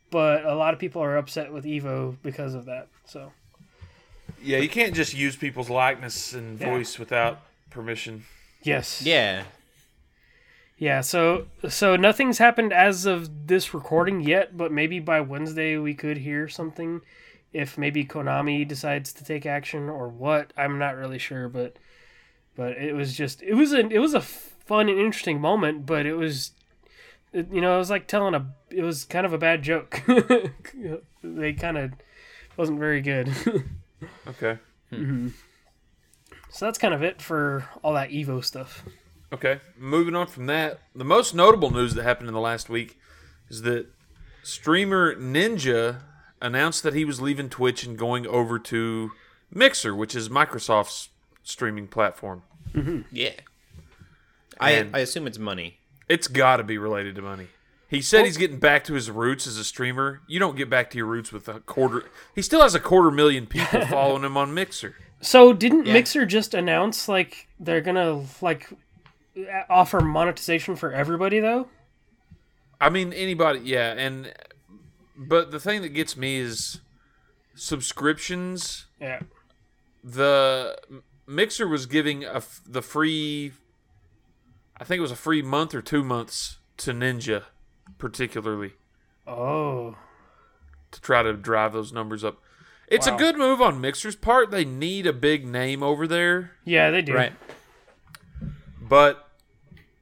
[0.09, 2.87] but a lot of people are upset with Evo because of that.
[3.05, 3.31] So
[4.41, 6.67] Yeah, you can't just use people's likeness and Yeah.
[6.69, 8.25] voice without permission.
[8.63, 9.43] yes, Yeah.
[10.81, 11.01] Yeah.
[11.01, 16.17] So so nothing's happened as of this recording yet, but maybe by Wednesday we could
[16.17, 17.01] hear something.
[17.53, 21.77] If maybe Konami decides to take action or what, I'm not really sure, but
[22.55, 26.07] but it was just it was a it was a fun and interesting moment, but
[26.07, 26.53] it was
[27.31, 30.01] it, you know it was like telling a it was kind of a bad joke.
[31.23, 31.91] they kind of
[32.57, 33.31] wasn't very good.
[34.27, 34.57] Okay.
[34.89, 34.95] Hmm.
[34.95, 35.27] Mm-hmm.
[36.49, 38.83] so that's kind of it for all that Evo stuff.
[39.33, 39.59] Okay.
[39.77, 42.99] Moving on from that, the most notable news that happened in the last week
[43.49, 43.87] is that
[44.43, 46.01] streamer Ninja
[46.41, 49.11] announced that he was leaving Twitch and going over to
[49.53, 51.09] Mixer, which is Microsoft's
[51.43, 52.43] streaming platform.
[52.73, 53.01] Mm-hmm.
[53.11, 53.31] Yeah.
[54.59, 55.77] I And- I assume it's money.
[56.09, 57.47] It's got to be related to money.
[57.87, 60.21] He said he's getting back to his roots as a streamer.
[60.27, 62.05] You don't get back to your roots with a quarter.
[62.33, 64.95] He still has a quarter million people following him on Mixer.
[65.19, 65.93] So didn't Yeah.
[65.93, 68.69] Mixer just announce like they're gonna like
[69.47, 71.67] Uh, offer monetization for everybody though?
[72.79, 73.93] I mean, anybody, yeah.
[73.93, 74.33] And
[75.17, 76.81] but the thing that gets me is
[77.55, 78.85] subscriptions.
[78.99, 79.21] Yeah.
[80.03, 80.77] The
[81.27, 83.53] Mixer was giving a the free.
[84.77, 87.43] I think it was a free month or two months to Ninja,
[87.99, 88.73] particularly
[89.27, 89.95] Oh.
[90.91, 92.41] to try to drive those numbers up.
[92.87, 93.15] It's Wow.
[93.15, 94.49] a good move on Mixer's part.
[94.51, 96.53] They need a big name over there.
[96.65, 97.13] Yeah, they do.
[97.13, 97.33] Right.
[98.81, 99.29] But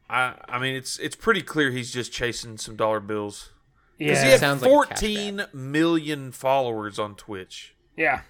[0.09, 3.49] I I mean it's it's pretty clear he's just chasing some dollar bills.
[3.97, 4.23] Yeah.
[4.23, 7.75] he had Sounds like a cash 14 million followers on Twitch.
[7.97, 8.21] yeah.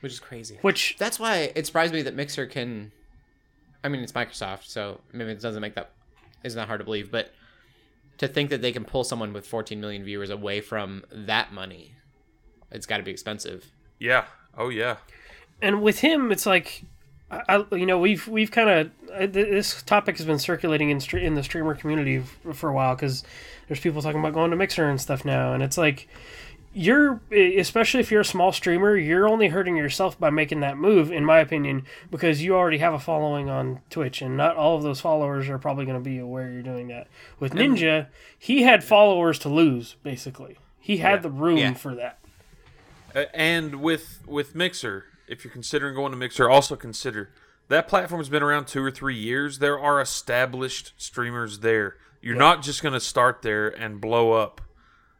[0.00, 0.58] Which is crazy.
[0.62, 2.90] Which That's why it surprised me that Mixer can.
[3.84, 5.92] I mean, it's Microsoft, so maybe it doesn't make that.
[6.42, 7.12] Isn't that hard to believe?
[7.12, 7.32] But
[8.18, 11.92] to think that they can pull someone with 14 million viewers away from that money,
[12.72, 13.70] it's got to be expensive.
[14.00, 14.24] Yeah.
[14.58, 14.96] Oh yeah.
[15.60, 16.82] and with him it's like
[17.48, 21.34] I, you know we've we've kind of this topic has been circulating in stre- in
[21.34, 23.24] the streamer community for a while because
[23.68, 26.08] there's people talking about going to Mixer and stuff now, and it's like
[26.74, 31.10] you're especially if you're a small streamer, you're only hurting yourself by making that move,
[31.12, 34.82] in my opinion, because you already have a following on Twitch, and not all of
[34.82, 37.08] those followers are probably going to be aware you're doing that.
[37.38, 38.06] With Ninja,
[38.38, 40.58] he had followers to lose, basically.
[40.80, 41.20] He had Yeah.
[41.20, 41.74] the room Yeah.
[41.74, 42.18] for that.
[43.14, 47.30] Uh, and with with Mixer, if you're considering going to Mixer, also consider
[47.68, 49.58] that platform's been around two or three years.
[49.58, 51.96] There are established streamers there.
[52.20, 54.60] You're not just going to start there and blow up.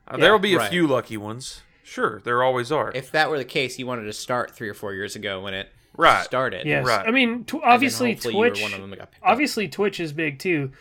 [0.07, 0.71] Uh, there will be a right.
[0.71, 1.62] few lucky ones.
[1.83, 2.93] Sure, there always are.
[2.95, 5.53] If that were the case, you wanted to start three or four years ago when
[5.55, 6.25] it Right.
[6.25, 6.67] started.
[6.67, 7.07] Yes, Right.
[7.07, 8.62] I mean, tw- obviously hopefully you were Twitch.
[8.62, 9.31] one of them that got picked up.
[9.31, 10.73] obviously Twitch is big too,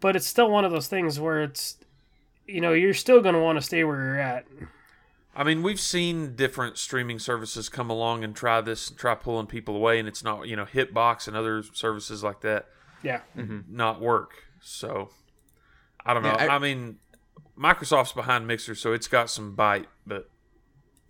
[0.00, 1.76] but it's still one of those things where it's,
[2.46, 4.46] you know, you're still going to want to stay where you're at.
[5.34, 9.46] I mean, we've seen different streaming services come along and try this, and try pulling
[9.46, 12.66] people away, and it's not, you know, Hitbox and other services like that
[13.02, 13.20] Yeah.
[13.34, 14.32] not work.
[14.60, 15.10] So,
[16.04, 16.30] I don't know.
[16.38, 16.98] Yeah, I- I, mean,
[17.58, 20.28] Microsoft's behind Mixer, so it's got some bite, but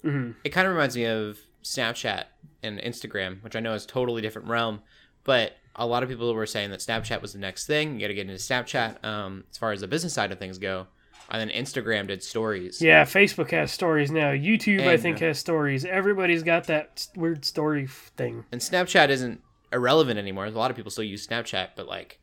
[0.04, 2.24] It kind of reminds me of Snapchat
[2.62, 4.82] and Instagram, which I know is totally different realm,
[5.24, 7.94] but a lot of people were saying that Snapchat was the next thing.
[7.94, 10.58] You got to get into Snapchat um, as far as the business side of things
[10.58, 10.88] go,
[11.30, 12.80] and then Instagram did stories.
[12.80, 14.32] Yeah, Facebook has stories now.
[14.32, 15.84] YouTube, I think, has stories.
[15.84, 18.44] Everybody's got that weird story thing.
[18.52, 19.40] And Snapchat isn't
[19.72, 20.46] irrelevant anymore.
[20.46, 22.18] A lot of people still use Snapchat, but like,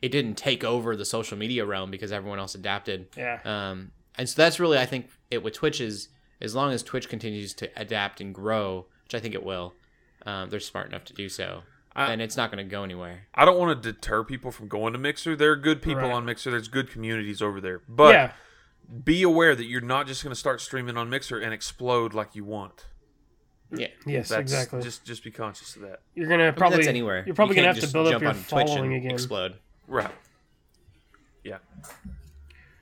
[0.00, 3.08] it didn't take over the social media realm because everyone else adapted.
[3.16, 3.40] Yeah.
[3.44, 6.08] Um, and so that's really, I think, it with Twitch is
[6.40, 9.74] as long as Twitch continues to adapt and grow, which I think it will,
[10.24, 11.62] um, they're smart enough to do so.
[11.98, 13.26] I- and it's not going to go anywhere.
[13.34, 15.34] I don't want to deter people from going to Mixer.
[15.36, 16.12] There are good people Right.
[16.12, 16.50] on Mixer.
[16.50, 17.82] There's good communities over there.
[17.88, 18.32] But yeah.
[19.04, 22.34] be aware that you're not just going to start streaming on Mixer and explode like
[22.34, 22.86] you want.
[23.70, 23.88] Yeah.
[24.06, 24.80] Yes, That's exactly.
[24.80, 26.00] Just just be conscious of that.
[26.14, 27.22] you're gonna I mean, probably that's anywhere.
[27.26, 28.96] You're probably You gonna have to just build up jump your on Twitch following and
[28.96, 29.10] again.
[29.10, 29.56] Explode.
[29.86, 30.10] Right.
[31.44, 31.58] Yeah.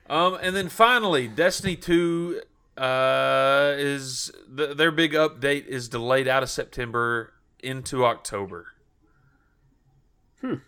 [0.09, 2.41] Um, and then finally, Destiny Two
[2.77, 8.67] uh, is th- their big update is delayed out of September into October.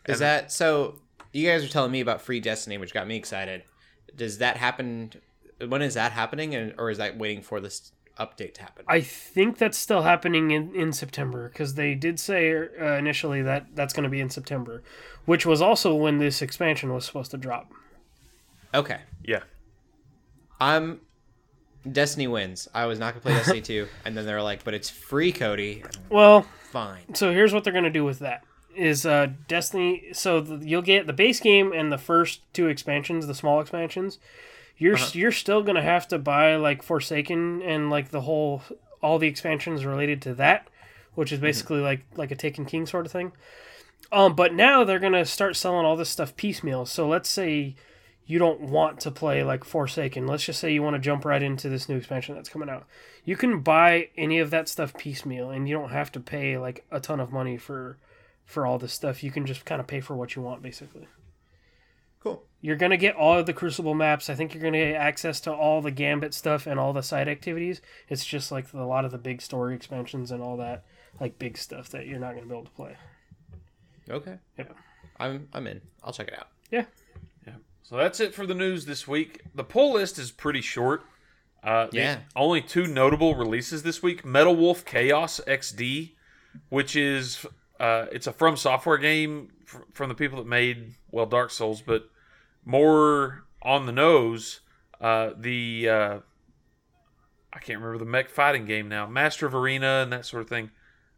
[0.07, 0.99] Is that so?
[1.31, 3.63] You guys are telling me about free Destiny, which got me excited.
[4.15, 5.11] Does that happen?
[5.67, 8.85] When is that happening, and or is that waiting for this update to happen?
[8.87, 13.67] I think that's still happening in, in September because they did say uh, initially that
[13.75, 14.81] that's going to be in September,
[15.25, 17.71] which was also when this expansion was supposed to drop.
[18.73, 19.41] okay, Yeah.
[20.59, 21.01] I'm.
[21.89, 22.67] Destiny wins.
[22.73, 25.83] I was not gonna play Destiny two, and then they're like, "But it's free, Cody."
[26.09, 27.15] Well, Fine.
[27.15, 28.43] so here's what they're going to do with that
[28.75, 33.27] is uh Destiny so the, you'll get the base game and the first two expansions,
[33.27, 34.19] the small expansions.
[34.77, 38.61] You're you're still going to have to buy like Forsaken and like the whole
[39.01, 40.67] all the expansions related to that,
[41.15, 43.33] which is basically like like a Taken King sort of thing.
[44.11, 46.85] Um but now they're going to start selling all this stuff piecemeal.
[46.85, 47.75] So let's say
[48.29, 50.27] you don't want to play like Forsaken.
[50.27, 52.85] Let's just say you want to jump right into this new expansion that's coming out.
[53.25, 56.85] You can buy any of that stuff piecemeal, and you don't have to pay like
[56.91, 57.97] a ton of money for
[58.49, 59.23] for all this stuff.
[59.23, 61.07] You can just kind of pay for what you want, basically.
[62.19, 62.43] Cool.
[62.61, 64.29] You're gonna get all of the Crucible maps.
[64.29, 67.29] I think you're gonna get access to all the Gambit stuff and all the side
[67.29, 67.79] activities.
[68.09, 70.83] It's just like a lot of the big story expansions and all that,
[71.21, 72.97] like big stuff that you're not gonna be able to play.
[74.09, 74.37] Okay.
[74.57, 74.65] Yeah.
[75.19, 75.79] I'm I'm in.
[76.03, 76.47] I'll check it out.
[76.71, 76.85] Yeah.
[77.45, 77.53] Yeah.
[77.83, 79.41] So that's it for the news this week.
[79.55, 81.03] The pull list is pretty short.
[81.63, 82.19] Uh, Yeah.
[82.35, 86.15] Only two notable releases this week: Metal Wolf Chaos XD,
[86.69, 87.45] which is
[87.79, 91.81] uh, it's a From Software game fr- from the people that made well Dark Souls,
[91.81, 92.09] but
[92.65, 94.61] more on the nose.
[95.01, 96.19] Uh, the uh,
[97.53, 100.49] I can't remember the mech fighting game now, Master of Arena and that sort of
[100.49, 100.71] thing.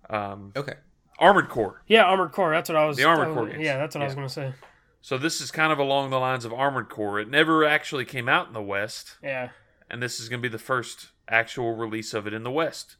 [0.09, 0.75] Um, Okay.
[1.19, 1.83] Armored Core.
[1.87, 2.51] Yeah, Armored Core.
[2.51, 2.97] That's what I was.
[2.97, 3.63] The Armored I was- Core games.
[3.63, 4.53] Yeah, that's what I was gonna say.
[5.01, 7.19] So this is kind of along the lines of Armored Core.
[7.19, 9.17] It never actually came out in the West.
[9.23, 9.49] Yeah.
[9.89, 12.95] and this is going to be the first actual release of it in the West.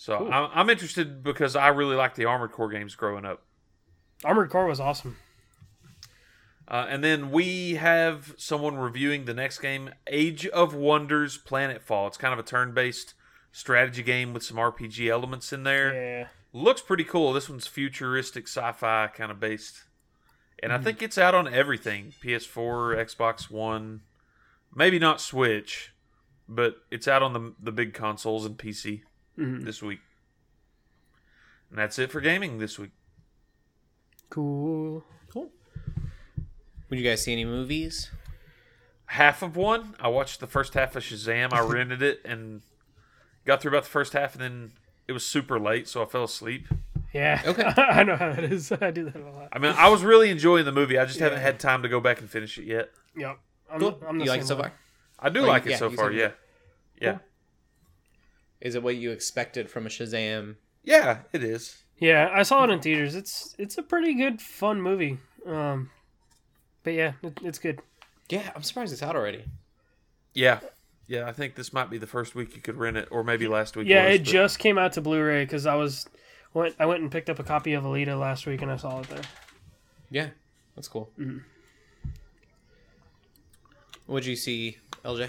[0.00, 0.32] So Cool.
[0.32, 3.42] I'm, I'm interested because I really liked the Armored Core games growing up.
[4.24, 5.18] Armored Core was awesome.
[6.66, 12.06] Uh, and then we have someone reviewing the next game, Age of Wonders Planetfall.
[12.06, 13.12] It's kind of a turn based
[13.52, 15.92] strategy game with some RPG elements in there.
[15.92, 16.28] Yeah.
[16.54, 17.34] Looks pretty cool.
[17.34, 19.84] This one's futuristic sci fi kind of based.
[20.62, 24.00] And I think it's out on everything PS4, Xbox One,
[24.74, 25.92] maybe not Switch,
[26.48, 29.02] but it's out on the, the big consoles and PC
[29.40, 29.64] Mhm.
[29.64, 30.00] this week.
[31.70, 32.90] And that's it for gaming this week.
[34.28, 35.04] Cool.
[35.32, 35.50] Cool.
[36.88, 38.10] Would you guys see any movies?
[39.06, 41.52] Half of one, I watched the first half of Shazam.
[41.52, 42.62] I rented it and
[43.44, 44.72] got through about the first half, and then
[45.08, 46.68] it was super late, so I fell asleep.
[47.12, 47.42] Yeah.
[47.44, 47.62] Okay.
[47.76, 48.70] I know how that is.
[48.80, 49.48] I do that a lot.
[49.52, 50.98] I mean, I was really enjoying the movie.
[50.98, 52.90] I just haven't had time to go back and finish it yet.
[53.16, 53.38] Yep.
[53.72, 54.00] I'm, Cool.
[54.08, 54.62] I'm the you like it so way.
[54.62, 54.72] far?
[55.18, 56.10] I do Oh, you- like it yeah, so far.
[56.12, 56.32] said Yeah, you
[57.02, 57.18] yeah,
[58.60, 60.56] Is it what you expected from a Shazam?
[60.84, 61.18] yeah.
[61.32, 61.82] It is.
[61.98, 63.14] Yeah, I saw it in theaters.
[63.14, 65.18] It's it's a pretty good, fun movie.
[65.46, 65.90] Um,
[66.82, 67.80] but yeah, it, it's good.
[68.30, 69.44] Yeah, I'm surprised it's out already.
[70.32, 70.60] Yeah,
[71.06, 71.26] yeah.
[71.28, 73.76] I think this might be the first week you could rent it, or maybe last
[73.76, 73.86] week.
[73.86, 76.08] Yeah, was, it but- just came out to Blu-ray because I was
[76.54, 79.00] went I went and picked up a copy of Alita last week and I saw
[79.00, 79.22] it there.
[80.10, 80.28] Yeah,
[80.74, 81.10] that's cool.
[84.06, 85.28] What'd you see, LJ?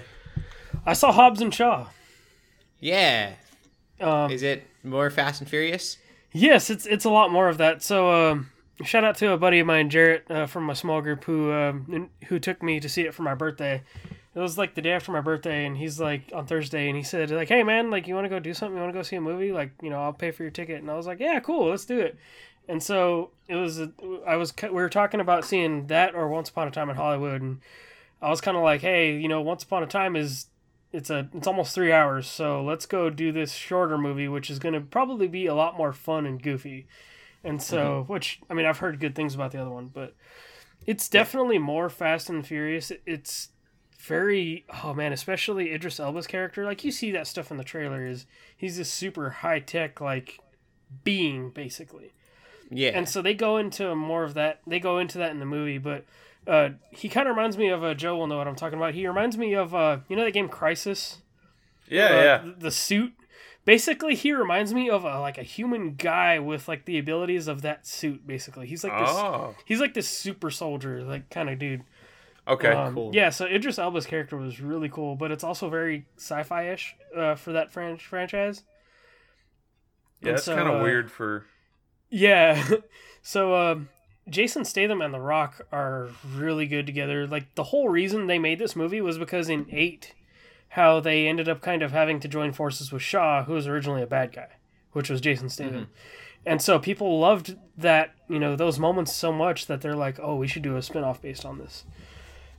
[0.86, 1.88] I saw Hobbs and Shaw.
[2.82, 3.34] Yeah.
[4.00, 5.96] Um, Is it more Fast and Furious?
[6.32, 7.82] Yes, it's it's a lot more of that.
[7.82, 8.50] So, um,
[8.82, 12.10] shout out to a buddy of mine, Jarrett, uh, from my small group, who um,
[12.26, 13.82] who took me to see it for my birthday.
[14.34, 17.04] It was like the day after my birthday, and he's like on Thursday, and he
[17.04, 18.74] said like, "Hey man, like you want to go do something?
[18.74, 19.52] You want to go see a movie?
[19.52, 21.84] Like you know, I'll pay for your ticket." And I was like, "Yeah, cool, let's
[21.84, 22.16] do it."
[22.68, 23.80] And so it was.
[24.26, 27.42] I was we were talking about seeing that or Once Upon a Time in Hollywood,
[27.42, 27.60] and
[28.20, 30.46] I was kind of like, "Hey, you know, Once Upon a Time is
[30.92, 34.58] it's a it's almost three hours, so let's go do this shorter movie, which is
[34.58, 36.86] going to probably be a lot more fun and goofy."
[37.44, 38.12] And so, mm-hmm.
[38.12, 40.14] which I mean, I've heard good things about the other one, but
[40.86, 42.92] it's definitely more Fast and Furious.
[43.06, 43.48] It's
[43.98, 46.64] very oh man, especially Idris Elba's character.
[46.64, 48.26] Like you see that stuff in the trailer is
[48.56, 50.40] he's this super high tech like
[51.04, 52.12] being basically.
[52.70, 52.90] Yeah.
[52.94, 54.60] And so they go into more of that.
[54.66, 56.04] They go into that in the movie, but
[56.46, 58.94] uh, he kind of reminds me of uh, Joe will know what I'm talking about.
[58.94, 61.18] He reminds me of uh, you know the game Crysis.
[61.88, 62.38] Yeah, Uh, yeah.
[62.38, 63.12] th- The suit.
[63.64, 67.62] Basically, he reminds me of a, like a human guy with like the abilities of
[67.62, 68.26] that suit.
[68.26, 69.08] Basically, he's like this.
[69.10, 71.84] Oh, He's like this super soldier, like kind of dude.
[72.48, 72.72] okay.
[72.72, 73.10] Um, cool.
[73.14, 77.36] Yeah, so Idris Elba's character was really cool, but it's also very sci-fi ish uh,
[77.36, 78.64] for that fran- franchise.
[80.22, 81.46] yeah, and that's so, kind of uh, weird for.
[82.10, 82.68] Yeah.
[83.22, 83.88] so um,
[84.28, 87.26] Jason Statham and The Rock are really good together.
[87.26, 90.14] Like the whole reason they made this movie was because in 8
[90.70, 94.02] how they ended up kind of having to join forces with Shaw, who was originally
[94.02, 94.48] a bad guy,
[94.92, 95.52] which was Jason mm-hmm.
[95.52, 95.88] Statham.
[96.46, 100.36] And so people loved that, you know, those moments so much that they're like, "Oh,
[100.36, 101.84] we should do a spin-off based on this."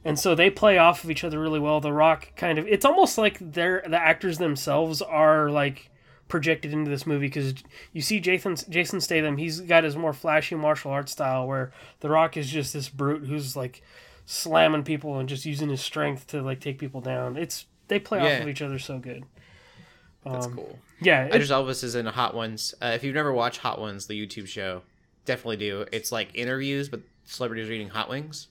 [0.05, 1.81] And so they play off of each other really well.
[1.81, 5.89] The Rock kind of it's almost like they're the actors themselves are like
[6.33, 7.53] projected into this movie because
[7.91, 9.37] you see Jason Jason Statham.
[9.37, 13.27] He's got his more flashy martial arts style, where The Rock is just this brute
[13.27, 13.83] who's like
[14.25, 17.37] slamming people and just using his strength to like take people down.
[17.37, 19.25] It's they play off of each other so good.
[20.25, 20.79] That's Um, cool.
[20.99, 22.73] Yeah, Idris Elba is in Hot Ones.
[22.81, 24.81] Uh, if you've never watched Hot Ones, the YouTube show,
[25.25, 25.85] definitely do.
[25.91, 28.47] It's like interviews, but celebrities are eating hot wings.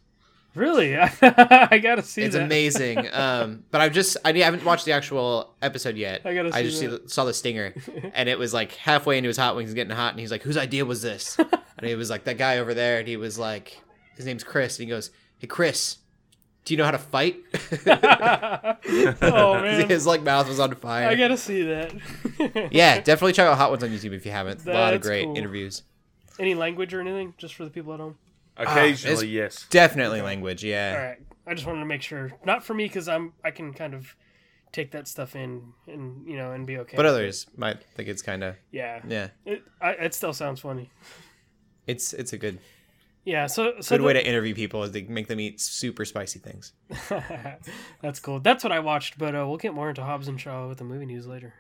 [0.55, 2.27] Really, I gotta see that.
[2.27, 2.43] It's that.
[2.45, 3.09] amazing.
[3.13, 6.23] um, but I've just I haven't watched the actual episode yet.
[6.25, 7.11] I gotta see just that.
[7.11, 7.75] saw the stinger,
[8.15, 10.57] and it was like halfway into his hot wings, getting hot, and he's like, "Whose
[10.57, 13.81] idea was this?" and he was like, "That guy over there," and he was like,
[14.17, 15.99] "His name's Chris," and he goes, "Hey, Chris."
[16.65, 17.41] Do you know how to fight?
[17.89, 21.09] oh man, His like mouth was on fire.
[21.09, 21.93] I gotta see that.
[22.71, 24.65] yeah, definitely check out Hot Ones on YouTube if you haven't.
[24.65, 25.37] A lot of great cool.
[25.37, 25.83] interviews.
[26.39, 28.17] Any language or anything, just for the people at home.
[28.57, 29.67] Occasionally, yes.
[29.71, 30.63] Definitely language.
[30.65, 30.95] Yeah.
[30.97, 32.33] All right, I just wanted to make sure.
[32.45, 34.15] Not for me because I'm I can kind of
[34.73, 36.97] take that stuff in and you know and be okay.
[36.97, 39.29] But others might think it's kind of yeah, yeah.
[39.45, 40.91] it I, it still sounds funny.
[41.87, 42.59] It's it's a good
[43.25, 46.39] Yeah, so so good way to interview people is to make them eat super spicy
[46.39, 46.73] things.
[48.03, 48.41] That's cool.
[48.41, 50.85] That's what I watched, but uh, we'll get more into Hobbs and Shaw with the
[50.85, 51.55] movie news later.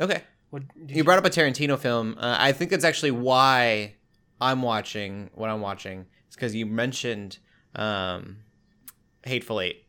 [0.00, 0.22] Okay.
[0.50, 2.16] What did You brought up a Tarantino film.
[2.18, 3.94] Uh, I think that's actually why
[4.40, 6.06] I'm watching what I'm watching.
[6.28, 7.38] is because you mentioned
[7.74, 8.38] um,
[9.24, 9.84] Hateful Eight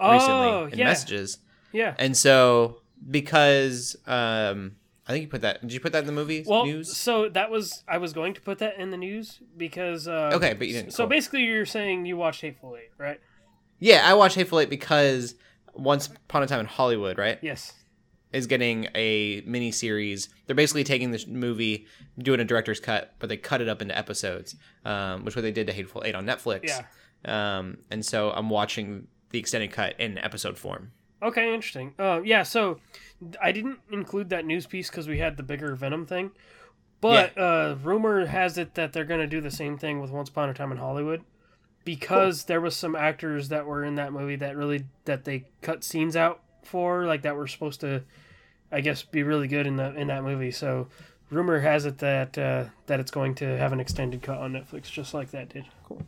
[0.00, 1.38] recently oh, in yeah, messages,
[1.72, 1.94] yeah.
[1.98, 2.78] and so
[3.10, 4.76] because um,
[5.06, 5.60] I think you put that.
[5.60, 6.96] Did you put that in the movie Well, news?
[6.96, 10.54] so that was I was going to put that in the news because uh, Okay,
[10.54, 10.92] but you didn't.
[10.92, 11.10] So Cool.
[11.10, 13.20] basically, you're saying you watched Hateful Eight, right?
[13.78, 15.34] Yeah, I watched Hateful Eight because
[15.74, 17.72] Once Upon a Time in Hollywood, right, Yes.
[18.32, 20.28] Is getting a mini series.
[20.46, 21.86] They're basically taking this movie,
[22.18, 25.42] doing a director's cut, but they cut it up into episodes, um, which is what
[25.42, 26.68] they did to Hateful Eight on Netflix.
[26.68, 27.58] Yeah.
[27.58, 30.92] Um, and so I'm watching the extended cut in episode form.
[31.22, 31.94] Okay, interesting.
[31.98, 32.80] Uh, yeah, so
[33.40, 36.32] I didn't include that news piece because we had the bigger Venom thing,
[37.00, 40.28] but uh, rumor has it that they're going to do the same thing with Once
[40.28, 41.22] Upon a Time in Hollywood
[41.84, 45.84] because there was some actors that were in that movie that really that they cut
[45.84, 48.02] scenes out for, like that were supposed to,
[48.70, 50.50] I guess, be really good in the in that movie.
[50.50, 50.88] So
[51.30, 54.84] rumor has it that uh, that it's going to have an extended cut on Netflix,
[54.90, 55.64] just like that did.
[55.84, 56.02] Cool.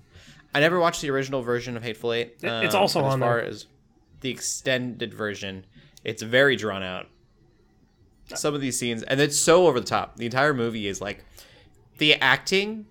[0.55, 2.37] I never watched the original version of Hateful Eight.
[2.43, 3.45] It- it's also on as far there.
[3.47, 3.67] as
[4.21, 5.67] the extended version,
[6.05, 7.07] it's very drawn out.
[8.35, 10.17] Some of these scenes, and it's so over the top.
[10.17, 11.25] The entire movie is like
[11.99, 12.87] the acting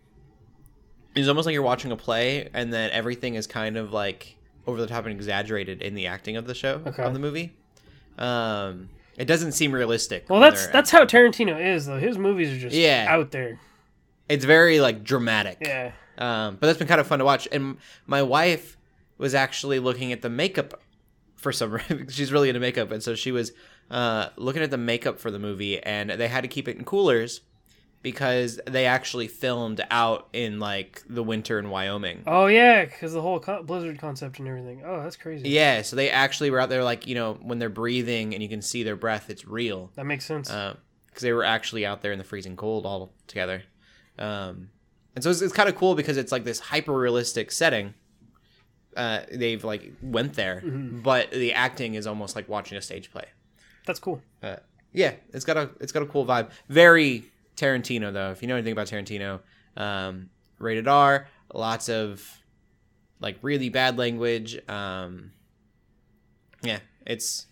[1.16, 4.36] is almost like you're watching a play, and then everything is kind of like
[4.68, 7.04] over the top and exaggerated in the acting of the show Okay.
[7.04, 7.54] of the movie.
[8.18, 10.30] Um, it doesn't seem realistic.
[10.30, 12.00] Well, that's that's how Tarantino is though.
[12.00, 13.06] His movies are just Yeah.
[13.10, 13.60] out there.
[14.30, 15.58] it's very like dramatic.
[15.62, 15.92] Yeah.
[16.18, 17.48] Um, but that's been kind of fun to watch.
[17.52, 18.78] And my wife
[19.18, 20.80] was actually looking at the makeup
[21.36, 22.08] for some reason.
[22.10, 23.52] She's really into makeup, and so she was
[23.92, 26.86] uh, looking at the makeup for the movie, and they had to keep it in
[26.86, 27.42] coolers
[28.04, 32.22] because they actually filmed out in like the winter in Wyoming.
[32.28, 34.84] Oh yeah, because the whole co- Blizzard concept and everything.
[34.86, 35.50] Oh, that's crazy.
[35.50, 38.50] Yeah, so they actually were out there like you know when they're breathing and you
[38.50, 40.50] can see their breath, it's real That makes sense.
[40.50, 43.64] because they were actually out there in the freezing cold all together.
[44.20, 44.70] Um,
[45.16, 47.96] and so it's, it's kind of cool because it's like this hyper realistic setting.
[48.96, 53.26] Uh, they've like went there, but the acting is almost like watching a stage play.
[53.88, 54.22] That's cool.
[54.44, 54.58] Uh,
[54.92, 56.52] yeah, it's got a it's got a cool vibe.
[56.70, 57.24] Very
[57.56, 58.32] Tarantino though.
[58.32, 59.40] If you know anything about Tarantino,
[59.78, 60.30] um,
[60.60, 61.28] rated R.
[61.54, 62.26] Lots of
[63.20, 64.58] like really bad language.
[64.70, 65.32] Um,
[66.62, 67.48] yeah, it's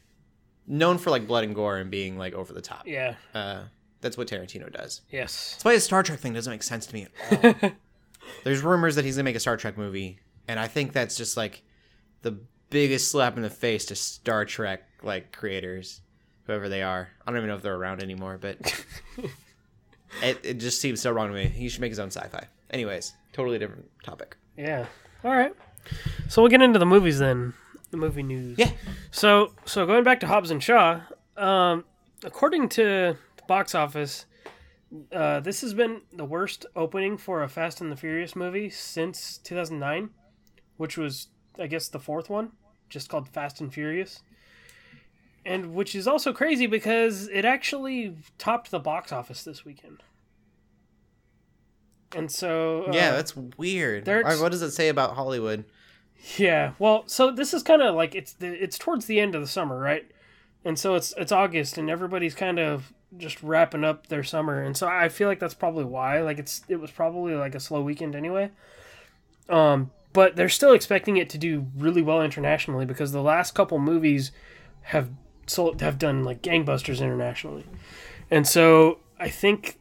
[0.67, 2.87] known for like blood and gore and being like over the top.
[2.87, 3.15] Yeah.
[3.33, 3.63] Uh,
[4.01, 5.01] that's what Tarantino does.
[5.11, 5.51] Yes.
[5.53, 7.71] That's why his Star Trek thing doesn't make sense to me at all.
[8.43, 11.37] There's rumors that he's gonna make a Star Trek movie, and I think that's just
[11.37, 11.63] like
[12.21, 12.39] the
[12.69, 16.01] biggest slap in the face to Star Trek like creators,
[16.45, 17.09] whoever they are.
[17.25, 18.57] I don't even know if they're around anymore, but
[20.23, 21.47] it, it just seems so wrong to me.
[21.47, 22.47] He should make his own sci-fi.
[22.69, 24.37] Anyways, totally different topic.
[24.57, 24.85] Yeah.
[25.23, 25.53] All right.
[26.29, 27.53] So we'll get into the movies then.
[27.91, 28.57] The movie news.
[28.57, 28.71] Yeah.
[29.11, 31.01] So so going back to Hobbs and Shaw,
[31.35, 31.83] um,
[32.23, 32.83] according to
[33.37, 34.25] the box office,
[35.11, 39.37] uh, this has been the worst opening for a Fast and the Furious movie since
[39.39, 40.11] 2009,
[40.77, 41.27] which was
[41.59, 42.51] I guess the fourth one,
[42.89, 44.21] just called Fast and Furious.
[45.45, 50.03] And which is also crazy because it actually topped the box office this weekend.
[52.15, 54.07] And so uh, yeah, that's weird.
[54.07, 55.65] right, what does it say about Hollywood?
[56.37, 59.41] Yeah, well, so this is kind of like it's the it's towards the end of
[59.41, 60.09] the summer, right?
[60.63, 64.77] And so it's it's August, and everybody's kind of just wrapping up their summer, and
[64.77, 66.21] so I feel like that's probably why.
[66.21, 68.51] Like it's it was probably like a slow weekend anyway.
[69.49, 73.79] Um, but they're still expecting it to do really well internationally because the last couple
[73.79, 74.31] movies
[74.83, 75.09] have
[75.51, 77.65] sold have done like gangbusters internationally,
[78.29, 79.77] and so I think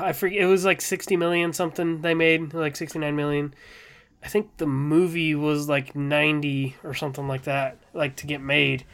[0.00, 3.54] I forget it was like sixty million something they made like sixty nine million.
[4.22, 8.84] I think the movie was like 90 or something like that, like to get made.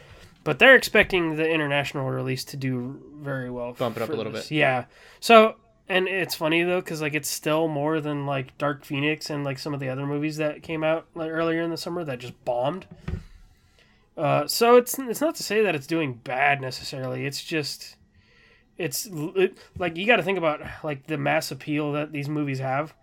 [0.43, 3.73] But they're expecting the international release to do very well.
[3.73, 4.49] Bump it up a little this.
[4.49, 4.57] bit.
[4.57, 4.85] Yeah.
[5.19, 5.55] So,
[5.89, 9.57] and it's funny though, because like it's still more than like Dark Phoenix and like
[9.57, 12.45] some of the other movies that came out like earlier in the summer that just
[12.45, 12.85] bombed.
[14.17, 17.25] Uh, so it's it's not to say that it's doing bad necessarily.
[17.25, 17.97] It's just
[18.77, 22.59] it's it, like you got to think about like the mass appeal that these movies
[22.59, 22.93] have,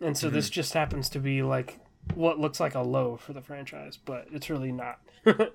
[0.00, 0.36] and so Mm-hmm.
[0.36, 1.80] this just happens to be like
[2.14, 5.00] what looks like a low for the franchise, but it's really not.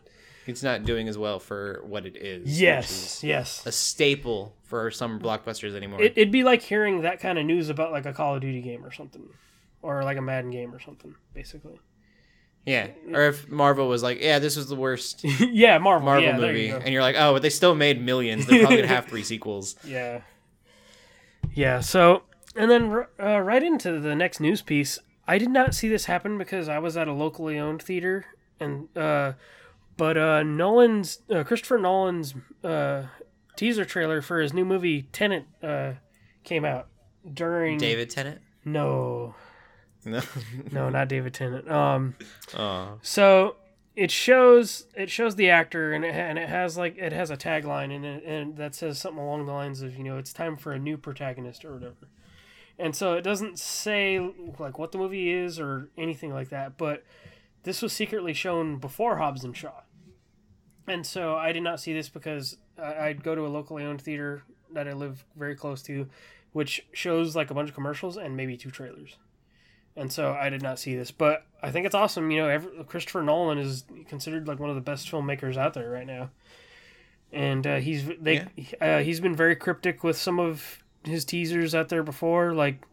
[0.48, 2.60] It's not doing as well for what it is.
[2.60, 3.64] yes, is yes.
[3.68, 6.02] a staple for some blockbusters anymore.
[6.02, 8.60] It, it'd be like hearing that kind of news about like a Call of Duty
[8.62, 9.24] game or something,
[9.84, 11.80] or like a Madden game or something, basically.
[12.66, 16.06] Yeah, or if Marvel was like, "Yeah, this was the worst yeah, Marvel.
[16.06, 18.46] Marvel yeah, movie," you and you're like, "Oh, but they still made millions.
[18.46, 20.22] They're probably gonna have three sequels." Yeah.
[21.54, 21.80] Yeah.
[21.80, 22.24] So,
[22.56, 25.00] and then uh, right into the next news piece.
[25.28, 28.26] I did not see this happen because I was at a locally owned theater,
[28.60, 29.34] and uh,
[29.98, 32.34] but uh, Nolan's uh, Christopher Nolan's
[32.64, 33.04] uh,
[33.56, 35.94] teaser trailer for his new movie Tenet uh,
[36.44, 36.88] came out
[37.34, 38.42] during David Tennant.
[38.66, 39.36] No,
[40.04, 40.22] No.
[40.72, 41.70] no, not David Tennant.
[41.70, 42.16] Um,
[42.58, 42.98] oh.
[43.02, 43.56] so
[43.96, 47.38] it shows it shows the actor and it, and it has like it has a
[47.38, 50.56] tagline in it and that says something along the lines of you know it's time
[50.56, 52.08] for a new protagonist or whatever
[52.80, 54.18] and so it doesn't say
[54.60, 57.04] like what the movie is or anything like that but
[57.64, 59.82] this was secretly shown before hobbs and shaw
[60.88, 64.02] and so i did not see this because I- i'd go to a locally owned
[64.02, 64.44] theater
[64.74, 66.08] that i live very close to
[66.54, 69.18] which shows like a bunch of commercials and maybe two trailers
[69.96, 72.32] and so I did not see this, but I think it's awesome.
[72.32, 75.90] You know, every, Christopher Nolan is considered like one of the best filmmakers out there
[75.90, 76.30] right now,
[77.32, 78.46] and uh, he's they
[78.80, 82.54] uh, he's been very cryptic with some of his teasers out there before.
[82.54, 82.84] Like,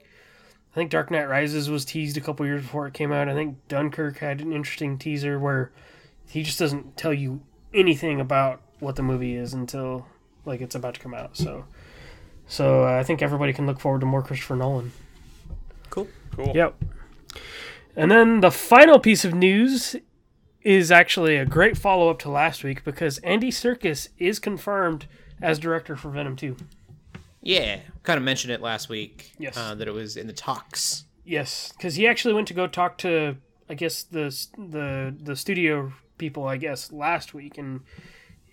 [0.73, 3.29] I think Dark Knight Rises was teased a couple years before it came out.
[3.29, 5.73] I think Dunkirk had an interesting teaser where
[6.29, 7.43] he just doesn't tell you
[7.73, 10.07] anything about what the movie is until
[10.45, 11.37] like it's about to come out.
[11.37, 11.65] So,
[12.47, 14.93] so uh, I think everybody can look forward to more Christopher Nolan.
[15.91, 16.09] Cool.
[16.35, 16.53] Cool.
[16.55, 16.85] Yep.
[17.97, 19.97] And then the final piece of news
[20.63, 25.07] is actually a great follow up to last week because Andy Serkis is confirmed
[25.41, 26.57] as director for Venom 2.
[27.43, 29.33] Yeah, kind of mentioned it last week.
[29.39, 29.57] Yes.
[29.57, 31.05] Uh, that it was in the talks.
[31.25, 33.37] Yes, because he actually went to go talk to,
[33.69, 37.81] I guess the the the studio people, I guess, last week, and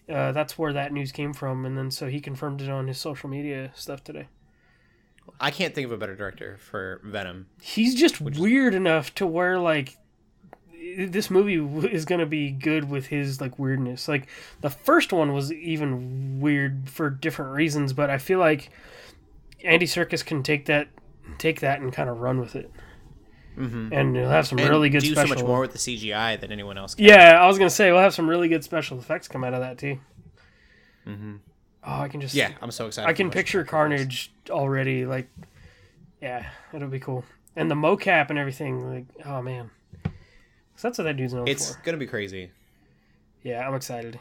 [0.09, 1.65] uh, that's where that news came from.
[1.65, 4.27] And then so he confirmed it on his social media stuff today.
[5.39, 7.47] I can't think of a better director for Venom.
[7.61, 9.97] he's just weird enough to where like
[10.97, 11.55] this movie
[11.87, 14.07] is gonna be good with his like weirdness.
[14.07, 14.27] Like
[14.61, 18.69] the first one was even weird for different reasons, but I feel like
[19.63, 20.87] Andy Serkis can take that
[21.37, 22.71] take that and kind of run with it,
[23.57, 23.91] mm-hmm.
[23.91, 25.29] and he'll have some And really good do special.
[25.29, 26.95] so much more with the CGI than anyone else.
[26.95, 27.05] Can.
[27.05, 29.61] Yeah, I was gonna say we'll have some really good special effects come out of
[29.61, 29.99] that too.
[31.07, 31.35] Mm-hmm.
[31.87, 33.07] Oh, I can just Yeah, I'm so excited.
[33.07, 33.63] I can picture.
[33.63, 35.29] Carnage already, like,
[36.21, 37.23] Yeah, it'll be cool.
[37.55, 39.69] And the mocap and everything, like, oh man,
[40.03, 41.81] 'Cause that's what that dude's known It's for.
[41.83, 42.51] gonna be crazy.
[43.43, 44.19] Yeah, I'm excited.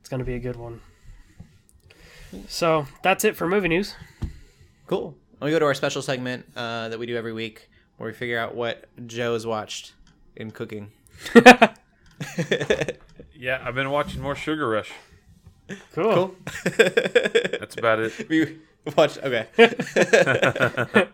[0.00, 0.80] It's gonna be a good one.
[2.46, 3.94] So that's it for movie news.
[4.86, 5.16] Cool.
[5.40, 8.38] We go to our special segment uh, that we do every week, where we figure
[8.38, 9.94] out what Joe has watched
[10.36, 10.92] in cooking.
[13.40, 14.90] Yeah, I've been watching more Sugar Rush.
[15.92, 16.14] Cool.
[16.14, 16.34] Cool.
[16.64, 18.28] That's about it.
[18.28, 18.58] we
[18.96, 19.18] watched.
[19.18, 19.46] Okay.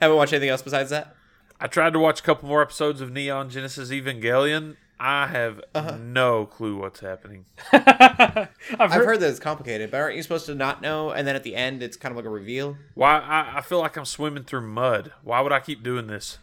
[0.00, 1.14] Haven't watched anything else besides that.
[1.60, 4.76] I tried to watch a couple more episodes of Neon Genesis Evangelion.
[4.98, 5.98] I have uh-huh.
[6.00, 7.44] no clue what's happening.
[7.72, 8.48] I've
[8.78, 11.10] I've heard, heard that it's complicated, but aren't you supposed to not know?
[11.10, 12.76] And then at the end, it's kind of like a reveal.
[12.94, 13.18] Why?
[13.18, 15.12] I, I feel like I'm swimming through mud.
[15.22, 16.38] Why would I keep doing this?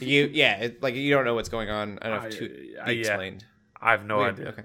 [0.00, 2.94] You, yeah, it, like you don't know what's going on enough I- to I- be
[2.94, 3.00] yeah.
[3.00, 3.44] explained.
[3.80, 4.34] I have no Weird.
[4.34, 4.48] idea.
[4.50, 4.62] Okay.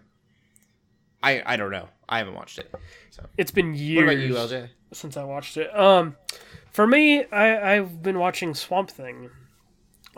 [1.24, 1.90] I I don't know.
[2.08, 2.74] I haven't watched it.
[3.10, 4.70] So it's been what years about you, LJ?
[4.94, 5.78] since I watched it.
[5.78, 6.16] Um,
[6.72, 9.30] for me, I I've been watching Swamp Thing.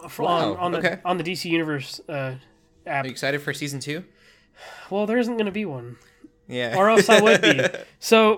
[0.07, 0.99] For- Wow, on, on the okay.
[1.03, 2.35] on the DC Universe uh,
[2.87, 3.03] app.
[3.03, 4.03] Are you excited for season two?
[4.89, 5.97] Well, there isn't going to be one.
[6.47, 6.75] Yeah.
[6.77, 7.61] or else I would be.
[8.01, 8.37] So,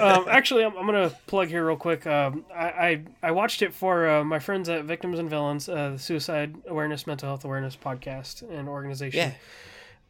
[0.00, 2.06] um, actually, I'm, I'm gonna plug here real quick.
[2.06, 5.90] Um, I, I I watched it for uh, my friends at Victims and Villains, uh,
[5.92, 9.32] the Suicide Awareness Mental Health Awareness podcast and organization.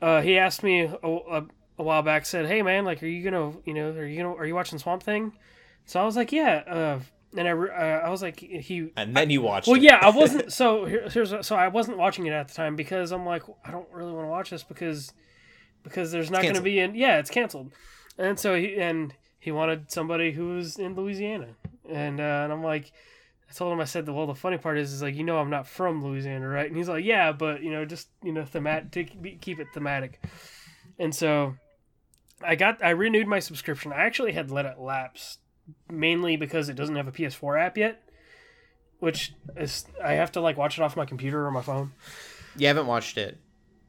[0.01, 0.07] yeah.
[0.07, 1.47] Uh, he asked me a, a,
[1.79, 4.35] a while back, said, "Hey man, like, are you gonna, you know, are you gonna,
[4.35, 5.33] are you watching Swamp Thing?"
[5.87, 7.01] So I was like, "Yeah." Uh,
[7.37, 8.91] and I, uh, I was like, he.
[8.97, 9.69] And then you watched.
[9.69, 9.83] Well, it.
[9.83, 10.53] yeah, I wasn't.
[10.53, 13.71] So here, here's so I wasn't watching it at the time because I'm like, I
[13.71, 15.13] don't really want to watch this because
[15.83, 16.95] because there's not going to be in.
[16.95, 17.73] Yeah, it's canceled.
[18.17, 21.49] And so he and he wanted somebody who was in Louisiana,
[21.89, 22.93] and uh, and I'm like,
[23.49, 25.51] I told him I said, well, the funny part is, is like you know I'm
[25.51, 26.67] not from Louisiana, right?
[26.67, 30.21] And he's like, yeah, but you know just you know themat to keep it thematic.
[30.99, 31.55] And so
[32.43, 33.93] I got I renewed my subscription.
[33.93, 35.39] I actually had let it lapse
[35.91, 38.03] mainly because it doesn't have a PS4 app yet,
[39.01, 41.93] which is I have to like watch it off my computer or my phone.
[42.57, 43.39] You haven't watched it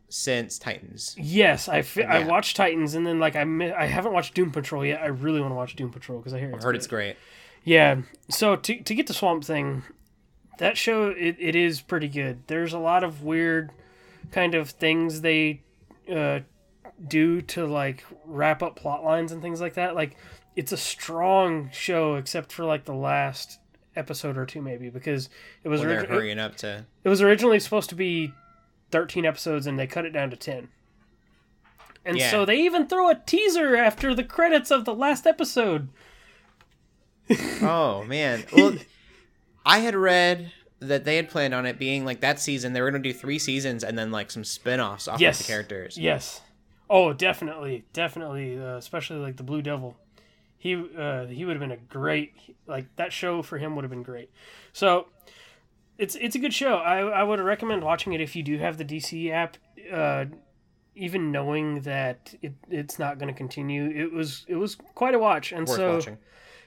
[0.09, 1.15] since Titans.
[1.19, 4.51] Yes, I fi- I watched Titans and then like I mi- I haven't watched Doom
[4.51, 5.01] Patrol yet.
[5.01, 6.77] I really want to watch Doom Patrol because I hear I've it's heard good.
[6.77, 7.15] it's great.
[7.63, 8.01] Yeah.
[8.29, 9.83] So to to get to Swamp Thing,
[10.57, 12.43] that show it, it is pretty good.
[12.47, 13.71] There's a lot of weird
[14.31, 15.61] kind of things they
[16.11, 16.39] uh,
[17.07, 19.95] do to like wrap up plot lines and things like that.
[19.95, 20.15] Like
[20.55, 23.59] it's a strong show except for like the last
[23.95, 25.29] episode or two maybe because
[25.63, 26.85] it was origi- hurrying up to.
[27.03, 28.31] it was originally supposed to be
[28.91, 30.69] 13 episodes and they cut it down to 10.
[32.05, 32.31] And Yeah.
[32.31, 35.89] so they even throw a teaser after the credits of the last episode.
[37.61, 38.43] Oh man.
[38.55, 38.75] Well,
[39.65, 42.73] I had read that they had planned on it being like that season.
[42.73, 45.39] They were going to do three seasons and then like some spin-offs off Yes.
[45.39, 45.97] of the characters.
[45.97, 46.41] Yes.
[46.89, 49.95] Oh, definitely, definitely, uh, especially like the Blue Devil.
[50.57, 52.33] He uh, he would have been a great
[52.67, 54.31] like that show for him would have been great.
[54.73, 55.07] So
[55.97, 56.75] it's it's a good show.
[56.77, 59.57] I I would recommend watching it if you do have the DC app.
[59.91, 60.25] Uh,
[60.95, 65.19] even knowing that it, it's not going to continue, it was it was quite a
[65.19, 65.51] watch.
[65.51, 66.17] And Worth so watching.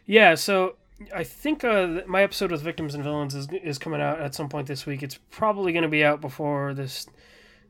[0.06, 0.76] yeah, so
[1.14, 4.48] I think uh, my episode with victims and villains is is coming out at some
[4.48, 5.02] point this week.
[5.02, 7.06] It's probably going to be out before this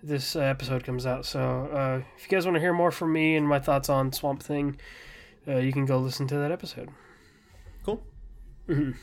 [0.03, 1.25] this uh, episode comes out.
[1.27, 1.41] So
[1.73, 4.43] uh, if you guys want to hear more from me and my thoughts on Swamp
[4.43, 4.79] Thing,
[5.47, 6.89] uh, you can go listen to that episode.
[7.85, 8.03] Cool.
[8.69, 8.95] Mhm.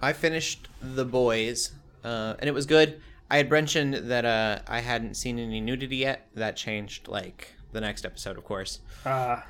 [0.00, 1.72] I finished The Boys,
[2.04, 3.00] uh, and it was good.
[3.30, 6.28] I had mentioned that uh, I hadn't seen any nudity yet.
[6.34, 8.80] That changed, like, the next episode, of course.
[9.04, 9.40] Uh,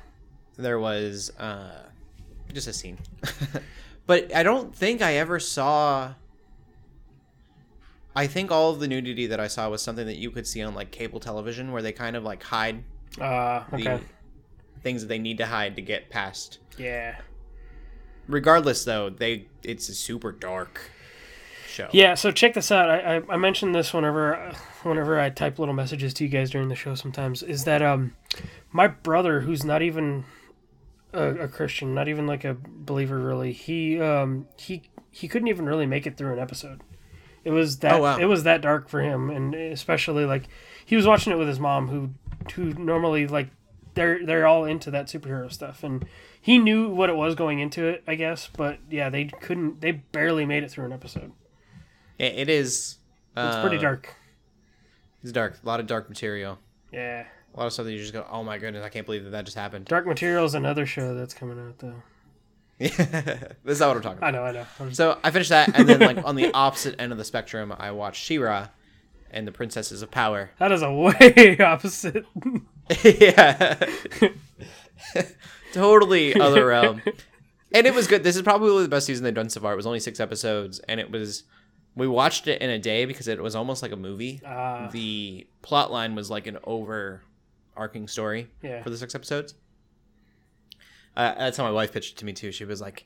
[0.57, 1.83] There was uh,
[2.51, 2.97] just a scene.
[4.07, 6.13] but I don't think I ever saw.
[8.15, 10.61] I think all of the nudity that I saw was something that you could see
[10.61, 12.83] on, like, cable television, where they kind of, like, hide
[13.21, 14.01] uh, the
[14.81, 16.59] things that they need to hide to get past.
[16.77, 17.17] Yeah.
[18.27, 20.91] Regardless, though, they it's a super dark
[21.67, 21.89] show.
[21.91, 22.89] Yeah, so check this out.
[22.89, 24.53] I, I, I mentioned this whenever
[24.83, 28.15] whenever I type little messages to you guys during the show sometimes is that um
[28.71, 30.25] my brother who's not even
[31.11, 35.65] a, a Christian, not even like a believer really, he um he he couldn't even
[35.65, 36.81] really make it through an episode.
[37.43, 38.17] It was that Oh, wow.
[38.19, 40.43] it was that dark for him and especially like
[40.85, 42.09] he was watching it with his mom who
[42.53, 43.49] who normally like
[43.95, 46.05] they're they're all into that superhero stuff and
[46.41, 49.91] he knew what it was going into it, I guess, but yeah, they couldn't they
[49.91, 51.31] barely made it through an episode.
[52.17, 52.97] It, it is.
[53.35, 54.13] It's pretty uh, dark.
[55.21, 55.57] It's dark.
[55.63, 56.59] A lot of dark material.
[56.91, 57.25] Yeah.
[57.53, 59.31] A lot of stuff that you just go, oh my goodness, I can't believe that
[59.31, 59.85] that just happened.
[59.85, 62.01] Dark Material is another show that's coming out though.
[62.87, 62.97] this
[63.65, 64.33] is not what I'm talking I about.
[64.33, 64.65] know, I know.
[64.79, 67.73] I'm- So I finished that, and then like on the opposite end of the spectrum,
[67.77, 68.69] I watched She-Ra
[69.31, 70.51] and the Princesses of Power.
[70.59, 72.25] that is a way opposite.
[73.03, 73.77] yeah,
[75.73, 77.01] totally other realm.
[77.73, 78.23] and it was good.
[78.23, 79.73] This is probably the best season they've done so far.
[79.73, 81.43] It was only six episodes, and it was
[81.95, 84.41] we watched it in a day because it was almost like a movie.
[84.45, 84.89] Ah.
[84.91, 88.81] the plot line was like an overarching story Yeah.
[88.83, 89.53] for the six episodes.
[91.19, 92.51] Uh, that's how my wife pitched it to me too.
[92.53, 93.05] She was like,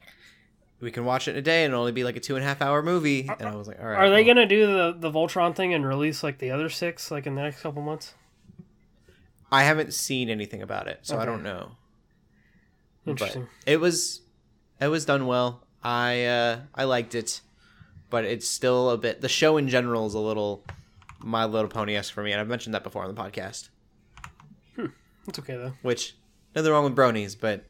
[0.80, 2.46] "We can watch it in a day, and it'll only be like a two and
[2.46, 4.68] a half hour movie." And I was like, "All right." Are they well." gonna do
[4.68, 7.82] the the Voltron thing and release like the other six like in the next couple
[7.82, 8.14] months?
[9.52, 11.72] I haven't seen anything about it, so I don't know.
[13.08, 13.48] Interesting.
[13.66, 14.22] But it was
[14.80, 15.64] it was done well.
[15.84, 17.42] I uh I liked it,
[18.12, 20.64] but it's still a bit the show in general is a little
[21.20, 23.70] my little pony esque for me, and I've mentioned that before on the podcast.
[25.28, 25.74] It's okay though.
[25.82, 26.16] Which
[26.56, 27.66] nothing wrong with bronies, but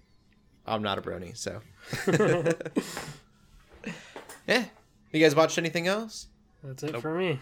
[0.66, 1.62] I'm not a brony, so
[4.48, 4.66] Yeah.
[5.12, 6.28] You guys watched anything else?
[6.64, 7.02] That's it Nope.
[7.02, 7.40] for me.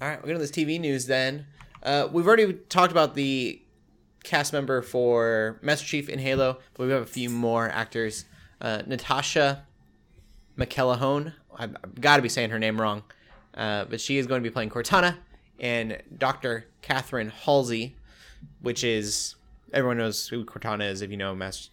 [0.00, 1.46] All right, we're going to this TV news then.
[1.82, 3.60] Uh, we've already talked about the
[4.22, 8.24] cast member for Master Chief in Halo, but we have a few more actors.
[8.60, 9.60] Uh, Natascha
[10.58, 13.02] McElhone, I've, I've got to be saying her name wrong,
[13.54, 15.16] uh, but she is going to be playing Cortana,
[15.58, 16.66] and Dr.
[16.82, 17.96] Catherine Halsey,
[18.60, 19.34] which is
[19.72, 21.70] everyone knows who Cortana is if you know Master,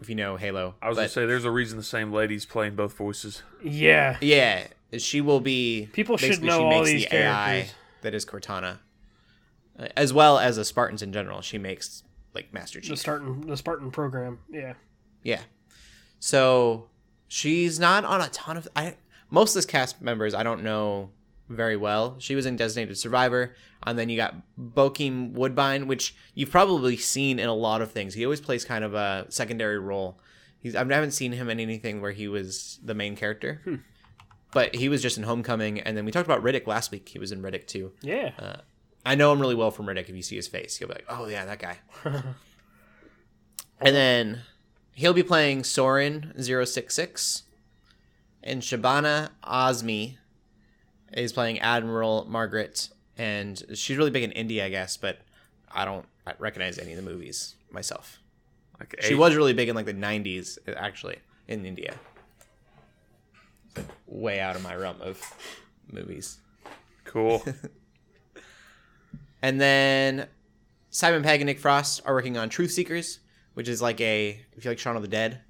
[0.00, 0.74] if you know Halo.
[0.82, 3.42] I was but, gonna say there's a reason the same lady's playing both voices.
[3.62, 4.18] Yeah.
[4.20, 4.66] yeah,
[4.98, 5.88] she will be.
[5.92, 7.74] People should know she all makes these the AI characters.
[8.02, 8.78] that is Cortana,
[9.96, 11.40] as well as the Spartans in general.
[11.40, 12.02] She makes
[12.34, 12.90] like Master Chief.
[12.90, 14.40] The Spartan the Spartan program.
[14.50, 14.74] Yeah.
[15.22, 15.40] yeah,
[16.18, 16.88] so
[17.28, 18.68] she's not on a ton of.
[18.76, 18.96] I
[19.30, 21.10] most of this cast members I don't know
[21.48, 22.16] very well.
[22.18, 23.54] She was in Designated Survivor,
[23.86, 28.14] and then you got Bokeem Woodbine, which you've probably seen in a lot of things.
[28.14, 30.18] He always plays kind of a secondary role.
[30.58, 33.60] He's I haven't seen him in anything where he was the main character.
[34.52, 37.08] But he was just in Homecoming, and then we talked about Riddick last week.
[37.08, 37.92] He was in Riddick too.
[38.02, 38.30] Yeah.
[38.38, 38.56] Uh,
[39.04, 40.08] I know him really well from Riddick.
[40.08, 41.78] If you see his face, you'll be like, "Oh yeah, that guy."
[43.80, 44.42] and then
[44.94, 47.42] he'll be playing Soren 066,
[48.42, 50.18] and Shabana Azmi
[51.16, 55.18] is playing Admiral Margaret, and she's really big in India, I guess, but
[55.72, 56.06] I don't
[56.38, 58.20] recognize any of the movies myself.
[58.78, 61.94] Like She was really big in like the 90s, actually, in India.
[64.06, 65.20] Way out of my realm of
[65.90, 66.38] movies.
[67.04, 67.44] cool.
[69.44, 70.26] And then
[70.88, 73.18] Simon Pegg and Nick Frost are working on Truth Seekers,
[73.52, 75.42] which is like a if you like Shaun of the Dead,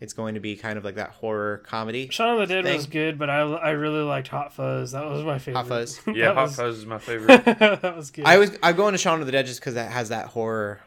[0.00, 2.08] it's going to be kind of like that horror comedy.
[2.10, 4.92] Shaun of the Dead was good, but I, I really liked Hot Fuzz.
[4.92, 5.60] That was my favorite.
[5.60, 6.00] Hot Fuzz.
[6.14, 7.44] Yeah, Hot was, Fuzz is my favorite.
[7.44, 8.24] that was good.
[8.24, 10.80] I was I'm going to Shaun of the Dead just because that has that horror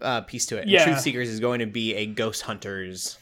[0.00, 0.62] uh, piece to it.
[0.62, 0.84] And Yeah.
[0.84, 3.18] Truth Seekers is going to be a ghost hunters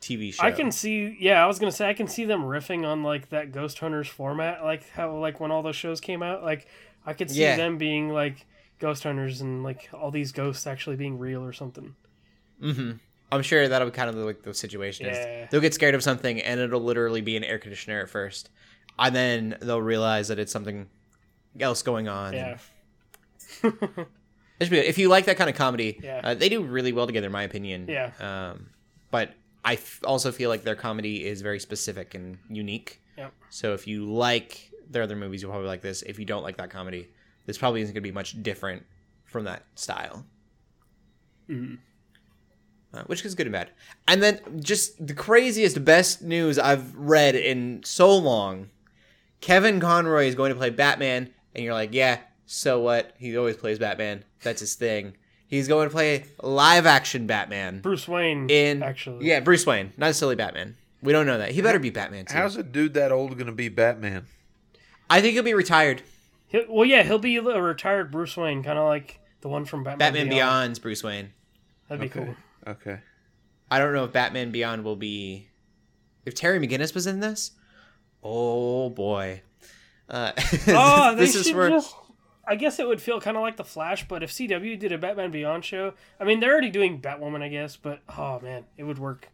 [0.00, 0.44] TV show.
[0.44, 3.30] I can see, yeah, I was gonna say I can see them riffing on like
[3.30, 6.42] that Ghost Hunters format, like how like when all those shows came out.
[6.44, 6.66] Like
[7.04, 7.56] I could see Yeah.
[7.56, 8.46] them being like
[8.78, 11.96] Ghost Hunters and like all these ghosts actually being real or something.
[12.60, 12.92] hmm
[13.30, 15.06] I'm sure that'll be kind of like the situation.
[15.06, 15.46] is Yeah.
[15.50, 18.50] They'll get scared of something and it'll literally be an air conditioner at first,
[18.98, 20.88] and then they'll realize that it's something
[21.60, 22.32] else going on.
[22.32, 22.58] Yeah,
[24.60, 24.86] It should be good.
[24.86, 26.20] If you like that kind of comedy, Yeah.
[26.24, 27.86] uh, they do really well together, in my opinion.
[27.88, 28.10] Yeah.
[28.18, 28.70] Um,
[29.10, 33.00] but I f- also feel like their comedy is very specific and unique.
[33.16, 33.32] Yep.
[33.50, 36.02] So if you like their other movies, you'll probably like this.
[36.02, 37.08] If you don't like that comedy,
[37.46, 38.84] this probably isn't going to be much different
[39.26, 40.24] from that style.
[41.48, 41.78] Mhm.
[42.94, 43.70] Uh, which is good and bad.
[44.06, 48.70] And then just the craziest, best news I've read in so long.
[49.42, 53.12] Kevin Conroy is going to play Batman, and you're like, yeah, so what?
[53.18, 54.24] He always plays Batman.
[54.42, 55.14] That's his thing.
[55.48, 58.48] He's going to play live action Batman Bruce Wayne.
[58.50, 60.76] in actually, Yeah, Bruce Wayne, not silly Batman.
[61.02, 61.52] We don't know that.
[61.52, 62.34] He better be Batman too.
[62.36, 64.26] How's a dude that old gonna be Batman?
[65.10, 66.02] I think he'll be retired.
[66.48, 69.84] He'll, well, yeah, he'll be a retired Bruce Wayne, kind of like the one from
[69.84, 70.38] Batman, Batman Beyond.
[70.38, 71.30] Beyond's Bruce Wayne.
[71.88, 72.26] That'd be Okay.
[72.26, 72.36] cool.
[72.68, 72.98] Okay.
[73.70, 75.48] I don't know if Batman Beyond will be.
[76.24, 77.52] If Terry McGinnis was in this,
[78.22, 79.42] oh boy.
[80.08, 80.32] Uh,
[80.68, 81.94] Oh, this is where just.
[82.46, 84.96] I guess it would feel kind of like the Flash, but if CW did a
[84.98, 88.84] Batman Beyond show, I mean, they're already doing Batwoman, I guess, but oh man, it
[88.84, 89.28] would work.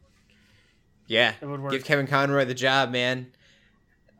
[1.06, 1.70] yeah, It would work.
[1.72, 3.32] give Kevin Conroy the job, man.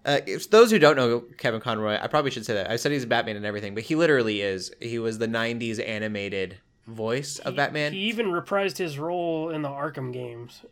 [0.05, 2.71] Uh, if those who don't know Kevin Conroy, I probably should say that.
[2.71, 4.71] I said he's a Batman and everything, but he literally is.
[4.81, 7.93] He was the '90s animated voice of Batman.
[7.93, 10.65] He even reprised his role in the Arkham games,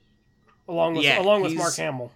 [0.68, 2.12] along with Yeah, along with Mark Hamill.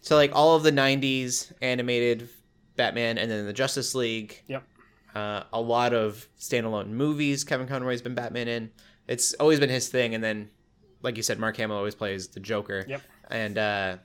[0.00, 2.28] So like all of the '90s animated
[2.76, 4.42] Batman, and then the Justice League.
[4.48, 4.64] Yep.
[5.14, 8.70] Uh, a lot of standalone movies Kevin Conroy's been Batman in.
[9.08, 10.50] It's always been his thing, and then,
[11.02, 12.84] like you said, Mark Hamill always plays the Joker.
[12.88, 13.02] Yep.
[13.30, 13.96] And uh,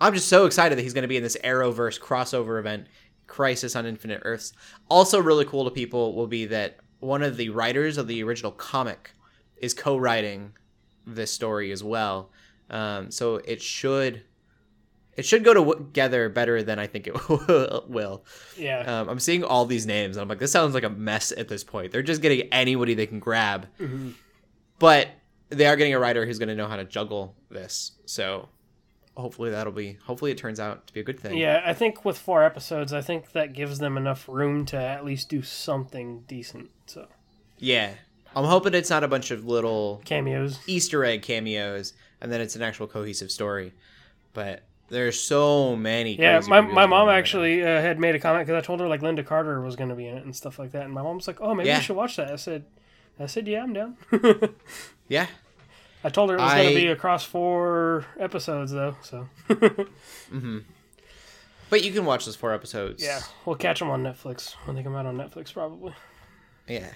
[0.00, 2.86] I'm just so excited that he's going to be in this Arrowverse crossover event,
[3.26, 4.52] Crisis on Infinite Earths.
[4.88, 8.52] Also, really cool to people will be that one of the writers of the original
[8.52, 9.10] comic
[9.56, 10.52] is co-writing
[11.06, 12.30] this story as well.
[12.70, 14.22] Um, so it should
[15.16, 17.14] it should go together better than I think it
[17.88, 18.24] will.
[18.56, 18.80] Yeah.
[18.80, 21.46] Um, I'm seeing all these names, and I'm like, this sounds like a mess at
[21.46, 21.92] this point.
[21.92, 24.10] They're just getting anybody they can grab, Mm-hmm.
[24.80, 25.08] but
[25.50, 27.92] they are getting a writer who's going to know how to juggle this.
[28.06, 28.48] So
[29.16, 29.98] hopefully that'll be.
[30.06, 31.36] Hopefully it turns out to be a good thing.
[31.38, 35.04] Yeah, I think with four episodes, I think that gives them enough room to at
[35.04, 36.70] least do something decent.
[36.86, 37.06] So
[37.58, 37.94] Yeah.
[38.36, 40.58] I'm hoping it's not a bunch of little cameos.
[40.66, 43.72] Easter egg cameos, and then it's an actual cohesive story.
[44.32, 46.16] But there's so many.
[46.18, 49.02] Yeah, my, my mom actually uh, had made a comment because I told her like
[49.02, 51.14] Lynda Carter was going to be in it and stuff like that, and my mom
[51.16, 51.76] was like, "Oh, maybe Yeah.
[51.76, 52.64] you should watch that." I said,
[53.20, 53.96] "I said, yeah, I'm down."
[55.08, 55.26] Yeah,
[56.04, 60.64] I told her it was going to be across four episodes though, so mhm
[61.70, 63.02] but you can watch those four episodes.
[63.02, 65.92] yeah, we'll catch them on Netflix when they come out on Netflix probably.
[66.68, 66.90] yeah.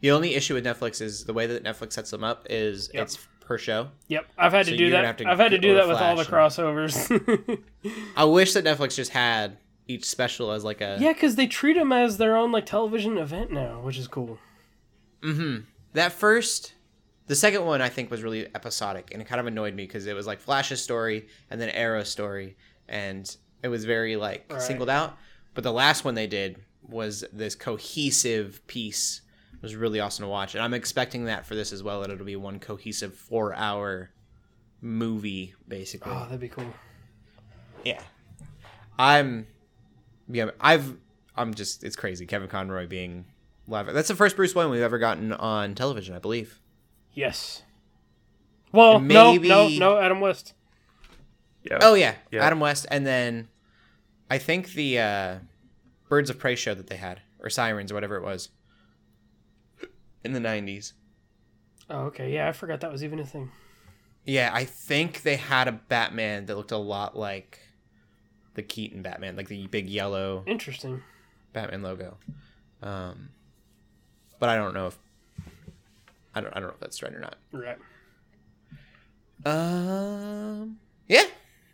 [0.00, 3.02] The only issue with Netflix is the way that Netflix sets them up is Yep.
[3.04, 3.88] it's per show.
[4.08, 5.18] Yep, I've had to So do that.
[5.18, 7.60] to I've had to do that with all the crossovers.
[8.16, 11.74] I wish that Netflix just had each special as like a yeah, because they treat
[11.74, 14.38] them as their own like television event now, which is cool.
[15.22, 15.62] Mm-hmm.
[15.94, 16.74] That first
[17.28, 20.06] the second one i think was really episodic and it kind of annoyed me because
[20.06, 22.56] it was like flash's story and then arrow's story
[22.88, 24.60] and it was very like Right.
[24.62, 25.16] singled out.
[25.54, 29.22] But the last one they did was this cohesive piece.
[29.52, 32.10] It was really awesome to watch and i'm expecting that for this as well that
[32.10, 34.10] it'll be one cohesive four hour
[34.80, 36.12] movie basically.
[36.14, 36.72] Oh, that'd be cool.
[37.84, 38.00] yeah.
[38.98, 39.46] I'm
[40.28, 40.96] yeah i've
[41.36, 42.26] i'm just it's crazy.
[42.26, 43.24] Kevin conroy being
[43.66, 43.92] live.
[43.92, 46.60] That's the first bruce wayne we've ever gotten on television i believe
[47.18, 47.64] Yes.
[48.70, 50.54] Well, no, no, no, Adam West.
[51.64, 51.78] Yeah.
[51.82, 52.44] Oh yeah, Yeah.
[52.44, 53.48] Adam West, and then
[54.30, 55.38] I think the uh,
[56.08, 58.50] Birds of Prey show that they had, or Sirens, or whatever it was,
[60.22, 60.92] in the '90s.
[61.90, 62.32] Oh, okay.
[62.32, 63.50] Yeah, I forgot that was even a thing.
[64.24, 67.58] Yeah, I think they had a Batman that looked a lot like
[68.54, 71.02] the Keaton Batman, like the big yellow Interesting.
[71.52, 72.16] Batman logo.
[72.80, 73.30] Um,
[74.38, 74.98] but I don't know if
[76.38, 77.36] I don't I don't know if that's right or not.
[77.52, 77.78] Right.
[79.44, 80.78] Um,
[81.08, 81.24] yeah,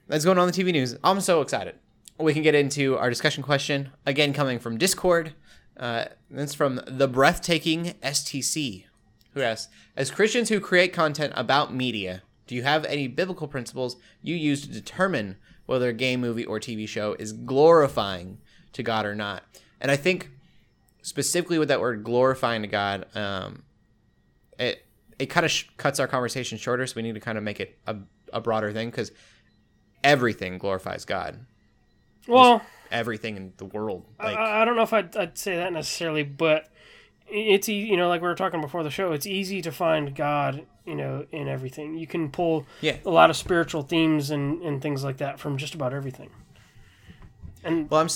[0.09, 0.97] that's going on the TV news.
[1.05, 1.77] I'm so excited.
[2.19, 5.35] We can get into our discussion question again, coming from Discord.
[5.77, 8.85] Uh, that's from the breathtaking STC,
[9.33, 13.97] who asks: As Christians who create content about media, do you have any biblical principles
[14.23, 15.37] you use to determine
[15.67, 18.39] whether a game, movie, or TV show is glorifying
[18.73, 19.43] to God or not?
[19.81, 20.31] And I think
[21.03, 23.64] specifically with that word glorifying to God, um,
[24.59, 24.85] it
[25.19, 26.87] it kind of sh- cuts our conversation shorter.
[26.87, 27.97] So we need to kind of make it a,
[28.33, 29.13] a broader thing because
[30.03, 31.41] everything glorifies God.
[32.27, 35.73] Well, Everything in the world, like I, I don't know if I'd, I'd say that
[35.73, 36.69] necessarily, but
[37.27, 39.13] it's you know like we were talking before the show.
[39.13, 41.97] It's easy to find God, you know, in everything.
[41.97, 42.99] You can pull Yeah.
[43.05, 46.31] a lot of spiritual themes and, and things like that from just about everything.
[47.65, 48.09] And well, I'm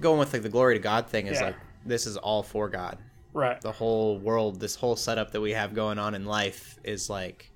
[0.00, 1.26] going with like the glory to God thing.
[1.26, 1.46] Is Yeah.
[1.46, 2.98] like this is all for God.
[3.34, 7.10] Right, The whole world, this whole setup that we have going on in life is
[7.10, 7.50] like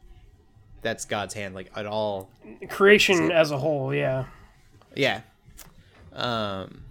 [0.83, 1.55] that's God's hand.
[1.55, 2.29] Like at all,
[2.69, 4.27] creation as a whole, yeah.
[4.95, 5.23] yeah.
[6.13, 6.83] Um,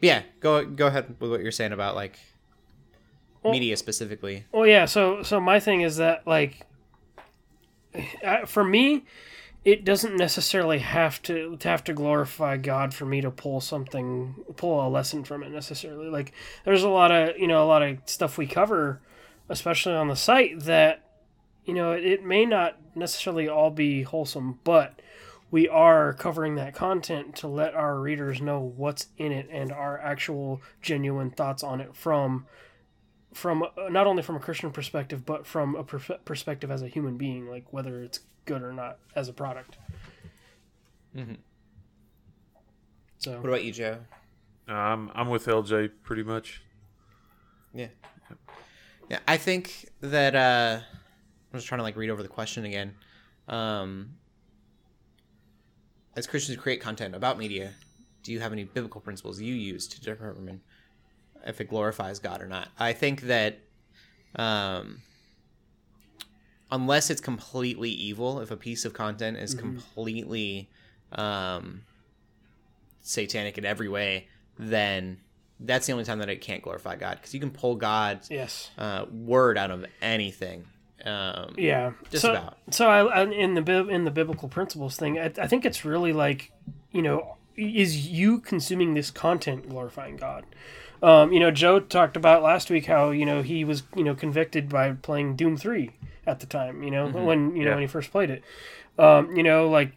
[0.00, 0.22] yeah.
[0.40, 2.18] Go go ahead with what you're saying about like
[3.44, 4.44] media specifically.
[4.52, 4.86] Well, yeah.
[4.86, 6.66] So, so my thing is that like,
[8.46, 9.04] for me,
[9.64, 14.86] it doesn't necessarily have to, have to glorify God for me to pull something, pull
[14.86, 16.08] a lesson from it necessarily.
[16.08, 16.32] Like,
[16.64, 19.00] there's a lot of you know a lot of stuff we cover,
[19.48, 21.02] especially on the site that
[21.64, 25.00] you know it may not necessarily all be wholesome, but
[25.50, 29.98] we are covering that content to let our readers know what's in it and our
[30.00, 32.46] actual genuine thoughts on it from
[33.32, 36.88] from uh, not only from a Christian perspective, but from a per- perspective as a
[36.88, 39.78] human being, like whether it's good or not as a product.
[41.16, 41.34] Mm-hmm.
[43.18, 43.98] So What about you, Joe?
[44.68, 46.62] I'm I'm with LJ pretty much.
[47.72, 47.88] Yeah.
[49.10, 50.80] Yeah, I think that uh
[51.52, 52.94] I'm just trying to like read over the question again.
[53.48, 54.14] Um
[56.16, 57.72] as Christians who create content about media,
[58.22, 60.60] do you have any biblical principles you use to determine
[61.46, 62.68] if it glorifies God or not?
[62.78, 63.58] I think that
[64.36, 65.02] um
[66.74, 70.68] unless it's completely evil, if a piece of content is completely
[71.12, 71.82] um
[73.00, 74.26] satanic in every way,
[74.58, 75.18] then
[75.60, 78.70] that's the only time that it can't glorify God because you can pull God's yes,
[78.76, 80.66] uh, word out of anything.
[81.04, 82.56] Um, yeah, Just so, about.
[82.70, 86.12] So I, I in the in the biblical principles thing, I, I think it's really
[86.12, 86.50] like
[86.90, 90.44] you know, is you consuming this content glorifying God?
[91.02, 94.14] Um, you know, Joe talked about last week how you know he was you know
[94.14, 95.92] convicted by playing Doom three
[96.26, 96.82] at the time.
[96.82, 98.42] You know when you know when he first played it.
[98.98, 99.92] Um, you know, like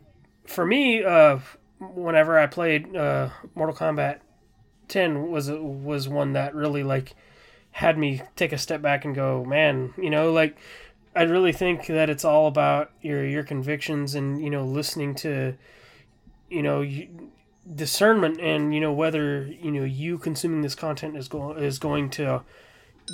[0.45, 1.39] for me, uh,
[1.79, 4.19] whenever I played uh, Mortal Kombat
[4.87, 7.15] 10 was was one that really like
[7.71, 10.57] had me take a step back and go, man, you know, like
[11.15, 15.55] I really think that it's all about your your convictions and you know listening to
[16.49, 17.31] you know you,
[17.75, 22.09] discernment and you know whether you know you consuming this content is going is going
[22.11, 22.41] to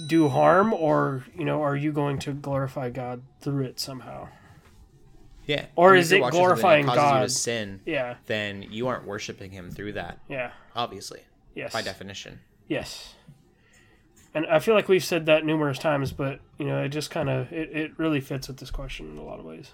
[0.07, 4.27] do harm or you know are you going to glorify God through it somehow?
[5.45, 5.65] Yeah.
[5.75, 7.21] Or is it glorifying causes you God?
[7.23, 11.19] to sin, Yeah, then you aren't worshiping him through that, yeah, obviously,
[11.53, 12.39] yes, by definition.
[12.67, 13.13] yes.
[14.35, 17.29] And I feel like we've said that numerous times, but you know, it just kind
[17.29, 19.71] of it, it really fits with this question in a lot of ways.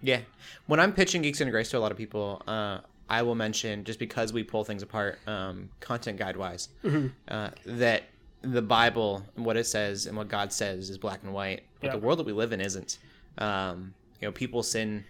[0.00, 0.20] Yeah.
[0.66, 3.82] When I'm pitching Geeks Under Grace to a lot of people, uh, I will mention
[3.84, 7.06] just because we pull things apart, um, content guide wise, Mm-hmm.
[7.26, 8.04] uh, that
[8.52, 11.62] the Bible, and what it says, and what God says is black and white.
[11.80, 12.98] But the world that we live in isn't.
[13.38, 15.04] Um, you know, people sin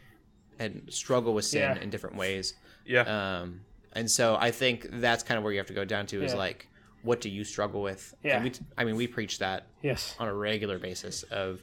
[0.59, 1.79] and struggle with sin Yeah.
[1.83, 2.55] in different ways.
[2.87, 3.03] Yeah.
[3.03, 3.61] Um,
[3.93, 6.33] and so I think that's kind of where you have to go down to is
[6.33, 6.39] Yeah.
[6.39, 6.69] like,
[7.03, 8.15] what do you struggle with?
[8.23, 8.43] Yeah.
[8.43, 11.61] We, I mean, we preach that Yes, on a regular basis of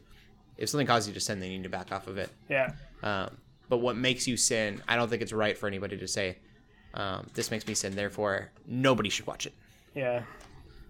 [0.57, 2.29] if something causes you to sin, then you need to back off of it.
[2.47, 3.37] yeah, Um,
[3.69, 6.37] but what makes you sin, I don't think it's right for anybody to say,
[6.93, 9.53] um, this makes me sin, therefore nobody should watch it
[9.95, 10.23] yeah,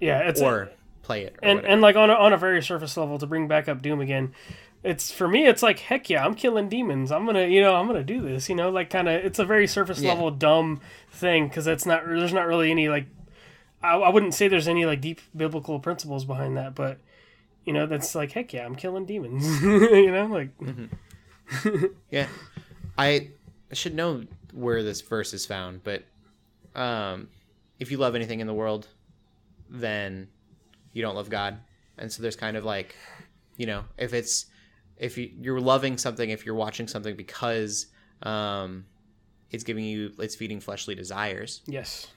[0.02, 0.20] yeah.
[0.28, 0.70] It's or
[1.04, 1.36] play it.
[1.42, 1.74] Or and whatever.
[1.74, 4.34] and like on a, on a very surface level to bring back up doom again
[4.84, 7.86] it's for me it's like heck yeah i'm killing demons i'm gonna you know i'm
[7.86, 10.10] gonna do this you know like kind of it's a very surface Yeah.
[10.14, 10.82] level dumb
[11.12, 13.06] thing because it's not there's not really any like
[13.84, 16.98] I, I wouldn't say there's any like deep biblical principles behind that but
[17.64, 20.50] you know that's like heck yeah i'm killing demons you know like
[22.10, 22.28] yeah,
[22.98, 23.30] I
[23.70, 24.24] I should know
[24.54, 26.04] where this verse is found, but
[26.76, 27.28] um,
[27.80, 28.88] if you love anything in the world,
[29.72, 30.28] then
[30.94, 31.58] you don't love God,
[31.98, 32.96] and so there's kind of like,
[33.58, 34.46] you know, if it's
[34.98, 37.88] if you, you're loving something, if you're watching something because
[38.22, 38.86] um,
[39.50, 42.08] it's giving you, it's feeding fleshly desires, yes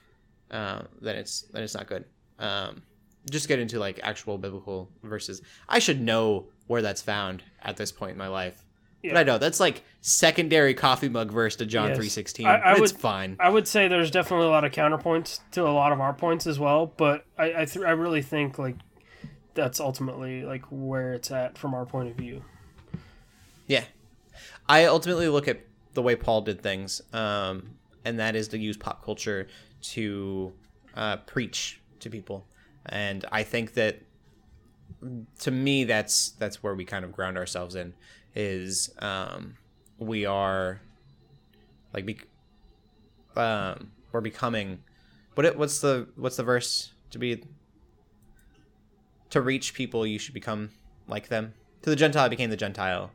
[0.51, 2.05] uh, then it's then it's not good.
[2.39, 2.83] Um,
[3.29, 5.41] just get into like actual biblical verses.
[5.67, 8.64] I should know where that's found at this point in my life.
[9.13, 11.97] But I know that's like secondary coffee mug verse to John Yes.
[11.97, 12.47] three sixteen.
[12.47, 13.35] I- I It's would- fine.
[13.39, 16.45] I would say there's definitely a lot of counterpoints to a lot of our points
[16.47, 18.75] as well, but I I, th- I really think like
[19.53, 22.43] that's ultimately like where it's at from our point of view.
[23.67, 23.83] Yeah,
[24.69, 25.61] I ultimately look at
[25.93, 27.71] the way Paul did things, um,
[28.03, 29.47] and that is to use pop culture
[29.81, 30.53] to
[30.95, 32.45] uh, preach to people.
[32.85, 34.01] And I think that
[35.39, 37.93] to me, that's that's where we kind of ground ourselves in
[38.35, 39.55] is um,
[39.97, 40.81] we are
[41.93, 42.19] like be,
[43.35, 44.83] um, we're becoming
[45.35, 47.43] what it, what's the what's the verse to be?
[49.31, 50.69] To reach people you should become
[51.07, 51.53] like them.
[51.81, 53.11] To the gentile I became the gentile.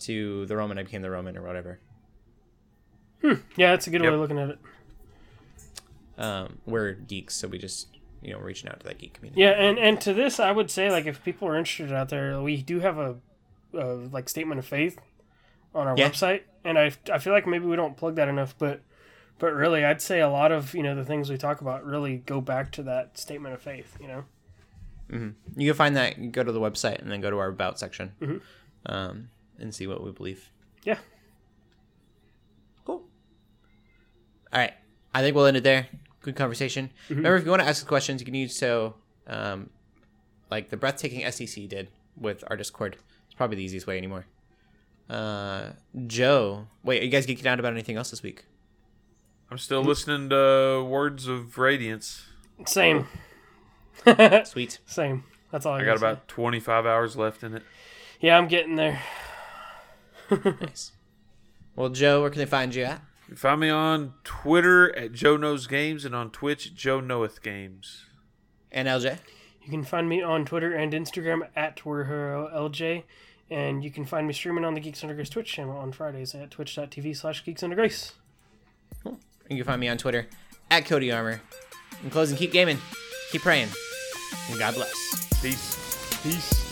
[0.00, 1.78] To the roman i became the roman or whatever.
[3.20, 3.34] Hmm.
[3.56, 4.58] Yeah, that's a good way of looking at it.
[6.18, 7.86] um, we're geeks so we just
[8.20, 9.42] you know reaching out to that geek community.
[9.42, 12.40] Yeah, and and to this, I would say like if people are interested out there,
[12.40, 13.16] we do have a,
[13.74, 14.98] a like statement of faith
[15.74, 16.10] on our Yeah.
[16.10, 18.80] website, and I I feel like maybe we don't plug that enough, but
[19.38, 22.18] but really, I'd say a lot of you know the things we talk about really
[22.18, 23.96] go back to that statement of faith.
[24.00, 24.24] You know.
[25.56, 28.12] you can find that go to the website and then go to our about section
[28.20, 28.40] Mhm.
[28.86, 30.48] um, and see what we believe
[30.84, 30.96] Yeah.
[32.86, 33.04] cool
[34.52, 34.72] all right
[35.14, 35.88] i think we'll end it there
[36.22, 38.94] good conversation remember if you want to ask questions you can use so
[39.26, 39.68] um,
[40.50, 42.96] like the breathtaking STC did with our discord
[43.32, 44.26] it's probably the easiest way anymore
[45.08, 45.70] uh,
[46.06, 48.44] joe wait are you guys geeking out about anything else this week
[49.50, 52.24] I'm still listening to Words of Radiance.
[52.64, 53.06] Same.
[54.46, 55.24] sweet Same.
[55.50, 57.62] That's all I, I gotta got about 25 hours left in it.
[58.18, 59.02] Yeah, I'm getting there.
[60.60, 60.92] nice
[61.76, 65.36] well joe where can they find you at You find me on Twitter at Joe
[65.36, 68.06] Knows Games and on Twitch at Joe Knoweth Games.
[68.70, 69.18] and lj
[69.64, 73.04] You can find me on Twitter and Instagram at TwitterHeroLJ.
[73.50, 76.34] And you can find me streaming on the Geeks Under Grace Twitch channel on Fridays
[76.34, 78.12] at twitch.tv slash Geeks Under Grace.
[79.04, 80.26] You can find me on Twitter
[80.70, 81.42] at Cody Armor.
[82.02, 82.78] In closing, keep gaming,
[83.30, 83.68] keep praying,
[84.48, 85.40] and God bless.
[85.42, 86.20] Peace.
[86.22, 86.71] Peace.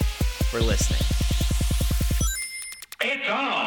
[0.51, 0.99] for listening.
[2.99, 3.60] It's on.